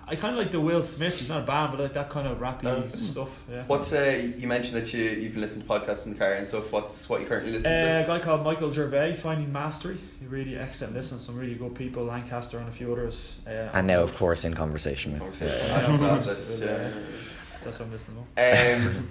[0.07, 1.17] I kind of like the Will Smith.
[1.17, 2.87] He's not a band, but like that kind of rappy Oh.
[2.95, 3.43] stuff.
[3.49, 3.63] Yeah.
[3.65, 6.47] What's uh, you mentioned that you you've been listening to podcasts in the car and
[6.47, 6.71] stuff.
[6.71, 8.03] What's what you currently listen Uh, to?
[8.03, 9.97] a guy called Michael Gervais, Finding Mastery.
[10.19, 11.19] He really excellent listen.
[11.19, 13.39] Some really good people, Lancaster and a few others.
[13.47, 15.21] Uh, And now, of course, in conversation with.
[15.23, 15.71] Conversation.
[15.71, 16.65] Uh, I know that, that's, Yeah.
[16.67, 16.91] yeah.
[17.63, 18.77] That's what I'm listening to.
[18.97, 19.09] Um,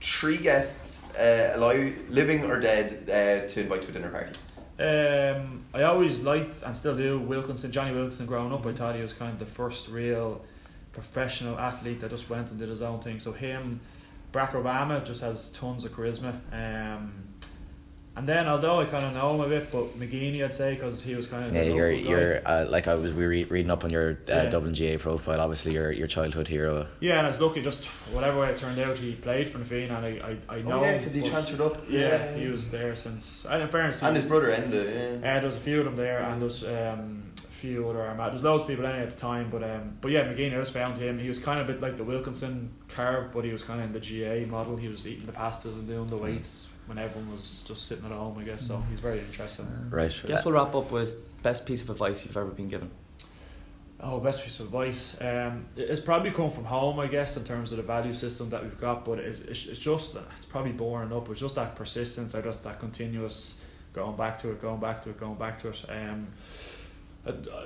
[0.00, 4.30] three guests, uh, alive, living or dead, uh, to invite to a dinner party.
[4.78, 8.26] Um, I always liked and still do Wilkinson, Jonny Wilkinson.
[8.26, 10.44] Growing up, I thought he was kind of the first real
[10.92, 13.18] professional athlete that just went and did his own thing.
[13.20, 13.80] So him,
[14.32, 16.34] Barack Obama just has tons of charisma.
[16.52, 17.27] Um,
[18.18, 21.02] and then, although I kind of know him a bit, but McGeeney, I'd say, because
[21.02, 23.84] he was kind of Yeah, you're you're uh, like I was we re- reading up
[23.84, 24.44] on your uh, Yeah.
[24.50, 25.40] Dublin GAA profile.
[25.40, 26.86] Obviously, your your childhood hero.
[27.00, 27.62] Yeah, and I was lucky.
[27.62, 30.62] Just whatever way it turned out, he played for Na Fianna, and I I, I
[30.62, 30.80] know.
[30.80, 31.84] oh yeah, because he transferred up.
[31.88, 33.46] Yeah, he was there since.
[33.48, 35.20] And in fairness, And he- his brother Enda.
[35.22, 35.36] Yeah.
[35.36, 38.30] Uh, there was a few of them there, and there's um, a few other Armada.
[38.32, 40.72] There's loads of people anyway at the time, but um, but yeah, McGean I just
[40.72, 41.18] found him.
[41.18, 43.86] He was kind of a bit like the Wilkinson carve, but he was kind of
[43.86, 44.76] in the GAA model.
[44.76, 48.12] He was eating the pastas and doing the weights when everyone was just sitting at
[48.12, 48.66] home, I guess.
[48.66, 49.66] So he's very interesting.
[49.90, 50.12] Right.
[50.24, 52.90] I guess we'll wrap up with best piece of advice you've ever been given.
[54.00, 55.20] Oh, best piece of advice.
[55.20, 58.62] Um, it's probably come from home, I guess, in terms of the value system that
[58.62, 59.04] we've got.
[59.04, 61.28] But it's, it's, it's just it's probably boring up.
[61.30, 63.60] It's just that persistence, or just that continuous
[63.92, 65.84] going back to it, going back to it, going back to it.
[65.88, 66.28] Um,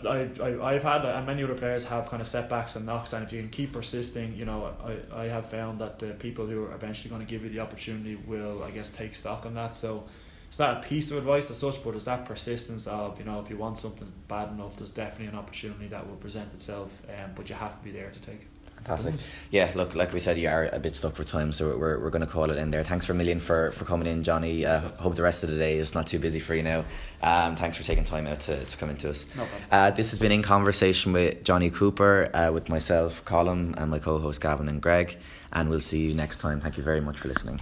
[0.08, 3.24] I, I, I've had, and many other players have kind of setbacks and knocks, and
[3.24, 4.74] if you can keep persisting, you know,
[5.12, 7.60] I, I have found that the people who are eventually going to give you the
[7.60, 9.76] opportunity will, I guess, take stock on that.
[9.76, 10.04] So
[10.48, 13.40] it's not a piece of advice as such, but it's that persistence of, you know,
[13.40, 17.30] if you want something bad enough, there's definitely an opportunity that will present itself, um,
[17.34, 18.51] but you have to be there to take it.
[18.84, 19.14] Fantastic.
[19.50, 22.10] Yeah, look, like we said, you are a bit stuck for time, so we're, we're
[22.10, 22.82] going to call it in there.
[22.82, 24.66] Thanks for a million for, for coming in, Johnny.
[24.66, 26.84] Uh, hope the rest of the day is not too busy for you now.
[27.22, 29.26] Um, thanks for taking time out to, to come into us.
[29.36, 29.46] No.
[29.70, 33.98] Uh, this has been in conversation with Johnny Cooper, uh, with myself, Colin, and my
[33.98, 35.16] co host Gavin and Greg.
[35.52, 36.60] And we'll see you next time.
[36.60, 37.60] Thank you very much for listening.